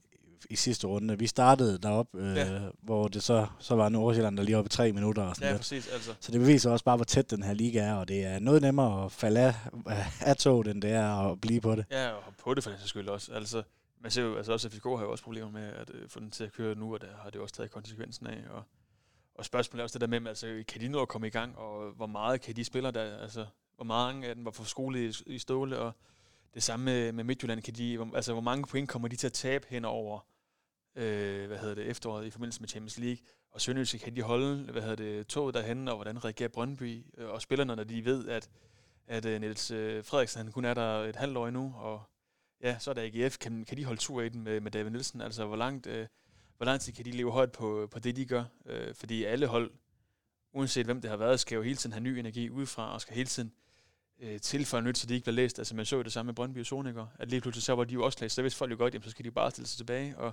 [0.51, 1.18] i sidste runde.
[1.18, 2.59] Vi startede derop, øh, ja.
[2.82, 5.22] hvor det så, så var Nordsjælland der lige oppe i tre minutter.
[5.22, 5.61] Og sådan ja, lidt.
[5.61, 5.88] præcis.
[5.88, 6.14] Altså.
[6.20, 8.62] Så det beviser også bare, hvor tæt den her liga er, og det er noget
[8.62, 9.55] nemmere at falde af,
[10.30, 11.84] af toget, end det er at blive på det.
[11.91, 13.32] Ja, og på det for den skyld også.
[13.32, 13.62] Altså,
[14.01, 16.30] man ser jo, altså også FCK har jo også problemer med at øh, få den
[16.30, 18.38] til at køre nu, og der har det også taget konsekvensen af.
[18.51, 18.62] Og,
[19.34, 21.59] og spørgsmålet er også det der med, altså, kan de nå at komme i gang,
[21.59, 25.09] og hvor meget kan de spille der, altså, hvor mange af dem var for skole
[25.09, 25.93] i, i Ståle, og
[26.55, 29.32] det samme med, med Midtjylland, kan de, altså, hvor mange point kommer de til at
[29.32, 30.20] tabe hen over
[30.96, 34.72] øh, hvad hedder det, efteråret i forbindelse med Champions League, og Sønderjyske kan de holde,
[34.72, 38.28] hvad hedder det, toget derhen, og hvordan reagerer Brøndby øh, og spillerne, når de ved,
[38.28, 38.51] at,
[39.07, 42.03] at øh, Niels øh, Frederiksen han kun er der et halvt år endnu, og
[42.62, 44.90] ja, så er der AGF, kan, kan de holde tur i den med, med David
[44.90, 46.07] Nielsen, altså hvor langt, øh,
[46.57, 49.46] hvor lang tid kan de leve højt på, på det, de gør, Øh, fordi alle
[49.46, 49.70] hold,
[50.53, 53.14] uanset hvem det har været, skal jo hele tiden have ny energi udefra, og skal
[53.14, 53.69] hele tiden øh,
[54.20, 55.58] Øh, tilføje nyt, så de ikke bliver læst.
[55.58, 57.84] Altså man så jo det samme med Brøndby og Soniker, at lige pludselig så var
[57.84, 59.68] de jo også læst, så hvis folk jo godt, jamen, så skal de bare stille
[59.68, 60.32] sig tilbage og,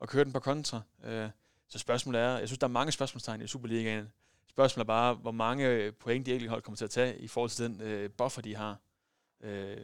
[0.00, 0.80] og køre den på kontra.
[1.04, 1.28] Øh,
[1.68, 4.12] så spørgsmålet er, jeg synes, der er mange spørgsmålstegn i Superligaen.
[4.48, 7.28] Spørgsmålet er bare, hvor mange øh, point de enkelte hold kommer til at tage i
[7.28, 8.78] forhold til den øh, buffer, de har.
[9.40, 9.76] Øh.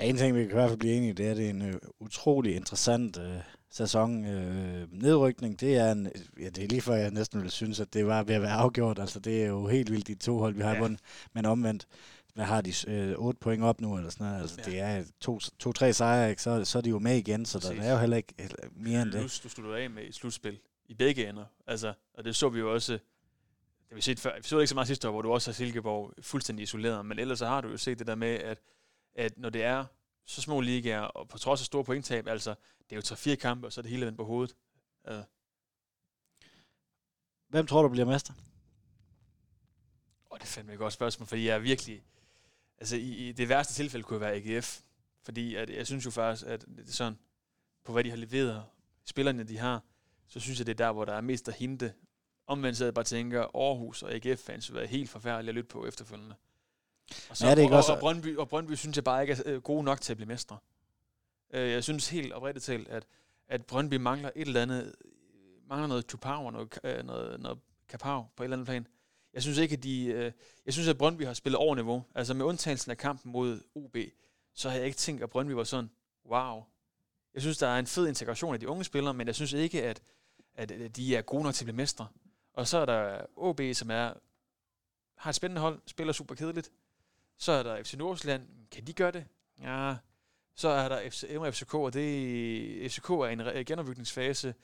[0.00, 1.46] Ja, en ting, vi kan i hvert fald blive enige i, det er, at det
[1.46, 3.38] er en øh, utrolig interessant øh,
[3.70, 4.24] sæson.
[4.24, 7.94] Øh, nedrykning, det er en, ja, det er lige før jeg næsten ville synes, at
[7.94, 8.98] det var ved at være afgjort.
[8.98, 10.80] Altså, det er jo helt vildt, de to hold, vi har ja.
[10.80, 11.00] vundet.
[11.32, 11.86] Men omvendt,
[12.34, 14.40] hvad har de, øh, 8 point op nu, eller sådan noget.
[14.40, 14.70] Altså, ja.
[14.70, 16.42] det er to-tre to, to, sejre, ikke?
[16.42, 17.78] Så, så er de jo med igen, så Præcis.
[17.78, 18.34] der er jo heller ikke
[18.72, 19.22] mere end det.
[19.42, 20.58] Du slutter af med et slutspil
[20.88, 21.44] i begge ender.
[21.66, 24.68] Altså, og det så vi jo også, det vi set før, vi så det ikke
[24.68, 27.60] så meget sidste år, hvor du også har Silkeborg fuldstændig isoleret, men ellers så har
[27.60, 28.58] du jo set det der med, at,
[29.16, 29.84] at når det er
[30.24, 33.36] så små ligaer, og på trods af store pointtab, altså, det er jo tre fire
[33.36, 34.56] kampe, og så er det hele vendt på hovedet.
[35.06, 35.22] Ja.
[37.48, 38.32] Hvem tror du bliver mester?
[38.32, 42.04] Åh, oh, det er fandme et godt spørgsmål, fordi jeg er virkelig...
[42.78, 44.80] Altså, i, i det værste tilfælde kunne være AGF.
[45.22, 47.18] Fordi at, jeg synes jo faktisk, at det er sådan,
[47.84, 48.64] på hvad de har leveret,
[49.04, 49.84] spillerne de har,
[50.28, 51.94] så synes jeg, det er der, hvor der er mest at hente.
[52.46, 55.86] Omvendt så jeg bare tænker, Aarhus og AGF-fans vil være helt forfærdelige at lytte på
[55.86, 56.34] efterfølgende.
[57.30, 57.92] Og, så, ja, det er og, også...
[57.92, 60.28] og, Brøndby, og Brøndby synes jeg bare ikke er øh, gode nok til at blive
[60.28, 60.58] mestre.
[61.50, 63.06] Øh, jeg synes helt oprigtigt talt, at,
[63.48, 64.94] at Brøndby mangler et eller andet,
[65.68, 68.86] mangler noget Tupau, noget, øh, noget, noget Kapau på et eller andet plan.
[69.34, 70.32] Jeg synes ikke, at de,
[70.66, 72.04] jeg synes, at Brøndby har spillet over niveau.
[72.14, 73.96] Altså med undtagelsen af kampen mod OB,
[74.54, 75.90] så har jeg ikke tænkt, at Brøndby var sådan,
[76.30, 76.64] wow.
[77.34, 79.82] Jeg synes, der er en fed integration af de unge spillere, men jeg synes ikke,
[79.84, 80.02] at,
[80.54, 82.06] at de er gode nok til at blive mestre.
[82.52, 84.12] Og så er der OB, som er,
[85.16, 86.70] har et spændende hold, spiller super kedeligt.
[87.38, 88.48] Så er der FC Nordsjælland.
[88.70, 89.24] Kan de gøre det?
[89.62, 89.96] Ja.
[90.54, 94.54] Så er der FC, FCK, og det FCK er i en genopbygningsfase.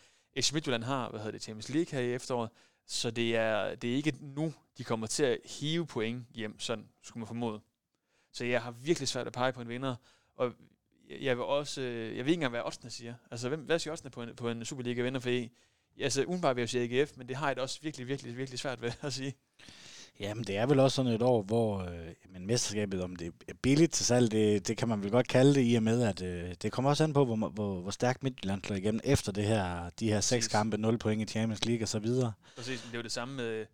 [0.41, 2.51] FC Midtjylland har, hvad hedder det, Champions League her i efteråret.
[2.87, 6.89] Så det er, det er ikke nu, de kommer til at hive point hjem, sådan
[7.03, 7.61] skulle man formode.
[8.33, 9.97] Så jeg har virkelig svært at pege på en vinder.
[10.37, 10.53] Og
[11.21, 13.15] jeg vil også, øh, jeg ved ikke engang, hvad oddsene siger.
[13.31, 15.51] Altså, hvem, hvad siger oddsene på en, på en Superliga-vinder for I?
[16.01, 18.59] Altså, udenbart vil jeg sige AGF, men det har jeg da også virkelig, virkelig, virkelig
[18.59, 19.35] svært ved at sige.
[20.21, 23.55] Jamen, det er vel også sådan et år, hvor øh, men mesterskabet, om det er
[23.63, 26.23] billigt til salg, det, det kan man vel godt kalde det, i og med, at
[26.23, 29.45] øh, det kommer også an på, hvor, hvor, hvor stærkt Midtjylland slår igennem efter det
[29.45, 32.33] her, de her seks kampe, 0 point i Champions League og så videre.
[32.57, 33.67] Præcis, det er jo det samme med,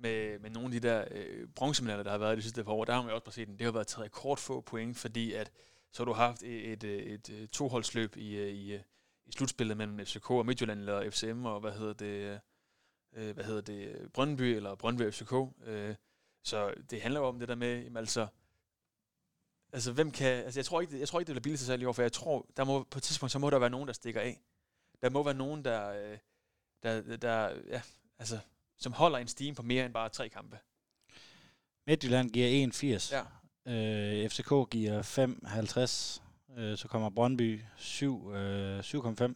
[0.00, 2.84] med, med nogle af de der øh, bronzemedaljer, der har været de sidste par år.
[2.84, 5.50] Der har man jo også bare set, det har været til rekordfå point, fordi at
[5.92, 8.74] så har du haft et, et, et, et øh, toholdsløb i, øh, i,
[9.26, 12.40] i slutspillet mellem FCK og Midtjylland, eller FCM, og hvad hedder det,
[13.16, 15.32] øh, hvad hedder det, Brøndby, eller Brøndby FCK.
[15.66, 15.94] Øh,
[16.44, 18.26] så det handler jo om det der med, jamen, altså,
[19.72, 21.82] altså hvem kan, altså jeg tror ikke, jeg tror ikke det bliver billigt til salg
[21.82, 23.86] i år, for jeg tror, der må, på et tidspunkt, så må der være nogen,
[23.86, 24.40] der stikker af.
[25.02, 26.18] Der må være nogen, der, øh,
[26.82, 27.82] der, der ja,
[28.18, 28.38] altså,
[28.76, 30.58] som holder en steam på mere end bare tre kampe.
[31.86, 33.14] Midtjylland giver 1,80.
[33.14, 33.24] Ja.
[33.66, 36.22] Øh, FCK giver 5,50.
[36.58, 39.34] Øh, så kommer Brøndby 7, øh, 7,5.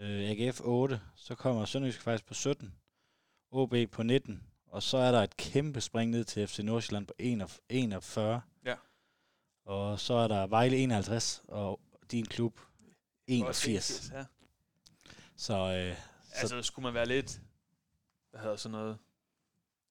[0.00, 1.00] Øh, AGF 8.
[1.16, 2.74] Så kommer Sønderjysk faktisk på 17.
[3.50, 4.42] OB på 19.
[4.66, 7.14] Og så er der et kæmpe spring ned til FC Nordsjælland på
[7.68, 8.40] 41.
[8.64, 8.74] Ja.
[9.64, 11.80] Og så er der Vejle 51, og
[12.10, 12.60] din klub
[13.26, 14.12] 81.
[14.14, 14.24] Ja.
[15.36, 15.96] Så, øh,
[16.32, 17.40] altså, så skulle man være lidt,
[18.30, 18.98] hvad hedder sådan noget,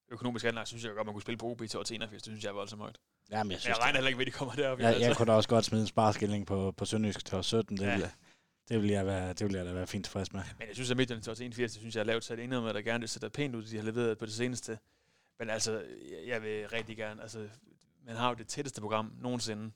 [0.10, 2.24] økonomisk anlagt, synes jeg godt, man kunne spille på OB til 81.
[2.24, 2.98] Det synes jeg er voldsomt højt.
[3.32, 4.80] Jamen, jeg, synes, jeg regner heller ikke at de kommer derop.
[4.80, 5.08] Jeg, altså.
[5.08, 7.78] jeg kunne da også godt smide en sparskilling på, på Sønderjysk til 17.
[7.78, 7.96] Det, ja.
[7.96, 8.10] vil,
[8.70, 10.42] det, vil jeg være, det vil jeg da være fint tilfreds med.
[10.60, 12.74] Men jeg synes, at Midtjylland til 81, det synes jeg er lavt sat indad med,
[12.74, 14.80] der gerne sætter pænt ud, de har leveret på det seneste.
[15.40, 15.84] Men altså,
[16.28, 17.48] jeg vil rigtig gerne, altså,
[18.06, 19.72] man har jo det tætteste program nogensinde,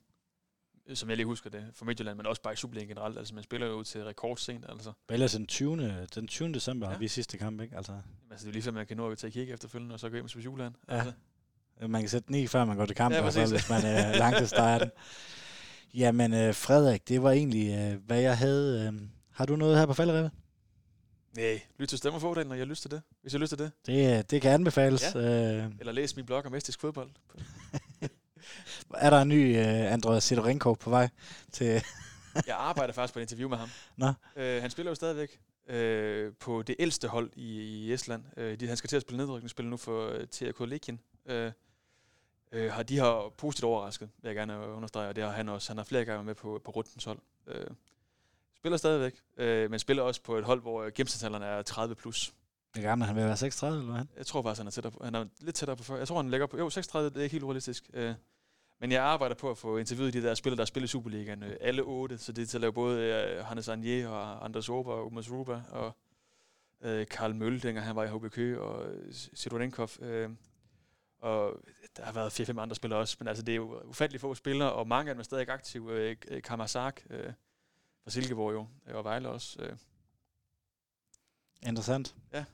[0.94, 3.18] som jeg lige husker det, for Midtjylland, men også bare i Superligaen generelt.
[3.18, 4.92] Altså, man spiller jo til rekord sent, altså.
[5.08, 6.06] Ellers den 20.
[6.14, 6.52] Den 20.
[6.52, 6.92] december ja.
[6.92, 7.76] har vi sidste kamp, ikke?
[7.76, 7.92] Altså.
[7.92, 10.08] Jamen, altså, det er lige før, man kan nå at tage kigge efterfølgende, og så
[10.08, 10.74] gå hjem til juleland.
[10.88, 10.94] Ja.
[10.94, 11.12] Altså.
[11.88, 14.38] Man kan sætte ni, før man går til kamp, ja, så, hvis man er langt
[14.38, 14.90] til starten.
[15.94, 18.92] Jamen, øh, Frederik, det var egentlig, øh, hvad jeg havde.
[18.92, 20.30] Øh, har du noget her på falderevet?
[21.36, 23.72] Nej, lyt til stemmerfordelen, når jeg lyst til det, hvis jeg lyst til det.
[23.86, 25.14] Det, øh, det kan anbefales.
[25.14, 25.64] Ja.
[25.64, 25.72] Øh.
[25.80, 27.10] Eller læs min blog om estisk fodbold.
[28.94, 31.08] er der en ny uh, Andrei Sidorenko på vej
[31.52, 31.66] til...
[32.46, 33.68] jeg arbejder faktisk på et interview med ham.
[33.96, 34.08] Nå.
[34.36, 38.56] Uh, han spiller jo stadigvæk uh, på det ældste hold i, i Estland.
[38.56, 41.00] De, han skal til at spille nedrykningsspil nu for uh, TRK Lekin.
[41.30, 41.34] Uh,
[42.56, 45.70] uh, har, de har positivt overrasket, vil jeg gerne understrege, og det har han også.
[45.70, 47.18] Han har flere gange med på, på Rundens hold.
[47.46, 47.76] Uh,
[48.56, 52.34] spiller stadigvæk, uh, men spiller også på et hold, hvor gennemsnitsalderen er 30 plus.
[52.72, 54.04] Hvor gammel han vil være 36, eller hvad?
[54.16, 55.98] Jeg tror faktisk, han er, tættere på, han er lidt tættere på 40.
[55.98, 56.58] Jeg tror, han ligger på...
[56.58, 57.90] Jo, 36, det er ikke helt urealistisk.
[57.94, 58.14] Uh,
[58.82, 61.42] men jeg arbejder på at få interviewet de der spillere, der spiller i Superligaen.
[61.42, 64.68] Øh, alle otte, så det er til at lave både uh, Hannes Anje og Anders
[64.68, 65.96] Ober og Umas Ruba og
[66.80, 68.86] uh, Karl Mølle, dengang han var i HB Køge, og
[69.34, 69.88] Sidorenkov.
[69.98, 70.30] Uh,
[71.22, 71.60] og
[71.96, 74.72] der har været 4-5 andre spillere også, men altså det er jo ufattelig få spillere,
[74.72, 75.92] og mange af dem er stadig aktive.
[75.92, 77.32] Øh, Kamasak øh,
[78.04, 79.62] fra Silkeborg jo, og Vejle også.
[79.62, 79.76] Øh.
[81.66, 82.14] Interessant.
[82.32, 82.44] Ja.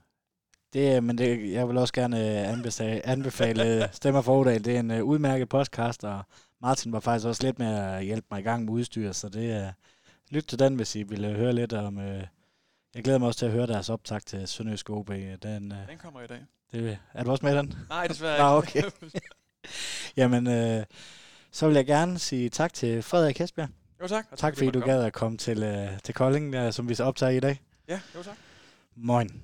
[0.72, 4.64] Det, men det, jeg vil også gerne anbefale, anbefale Stemmer for Odal.
[4.64, 6.22] Det er en udmærket podcast, og
[6.60, 9.50] Martin var faktisk også lidt med at hjælpe mig i gang med udstyr, så det
[9.50, 9.68] er...
[9.68, 9.72] Uh,
[10.30, 11.96] lyt til den, hvis I vil høre lidt om...
[11.96, 12.22] Uh,
[12.94, 15.08] jeg glæder mig også til at høre deres optag til Sønderjysk OB.
[15.42, 16.44] Den, uh, den kommer i dag.
[16.72, 17.74] Det, er du også med den?
[17.88, 18.82] Nej, desværre Nå, okay.
[20.16, 20.84] Jamen, uh,
[21.50, 23.68] så vil jeg gerne sige tak til Frederik Hesbjerg.
[24.02, 24.28] Jo tak.
[24.28, 27.04] tak, tak fordi du gad at komme til, uh, til Kolding, uh, som vi så
[27.04, 27.62] optager i dag.
[27.88, 28.36] Ja, jo tak.
[28.96, 29.42] Moin.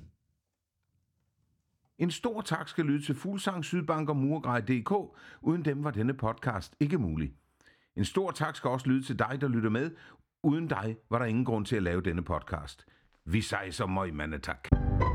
[1.98, 5.18] En stor tak skal lyde til Fuglsang, Sydbank og Murgrej.dk.
[5.40, 7.32] Uden dem var denne podcast ikke mulig.
[7.96, 9.90] En stor tak skal også lyde til dig, der lytter med.
[10.42, 12.86] Uden dig var der ingen grund til at lave denne podcast.
[13.24, 14.68] Vi sejser møg, mandetak.
[14.70, 15.13] tak.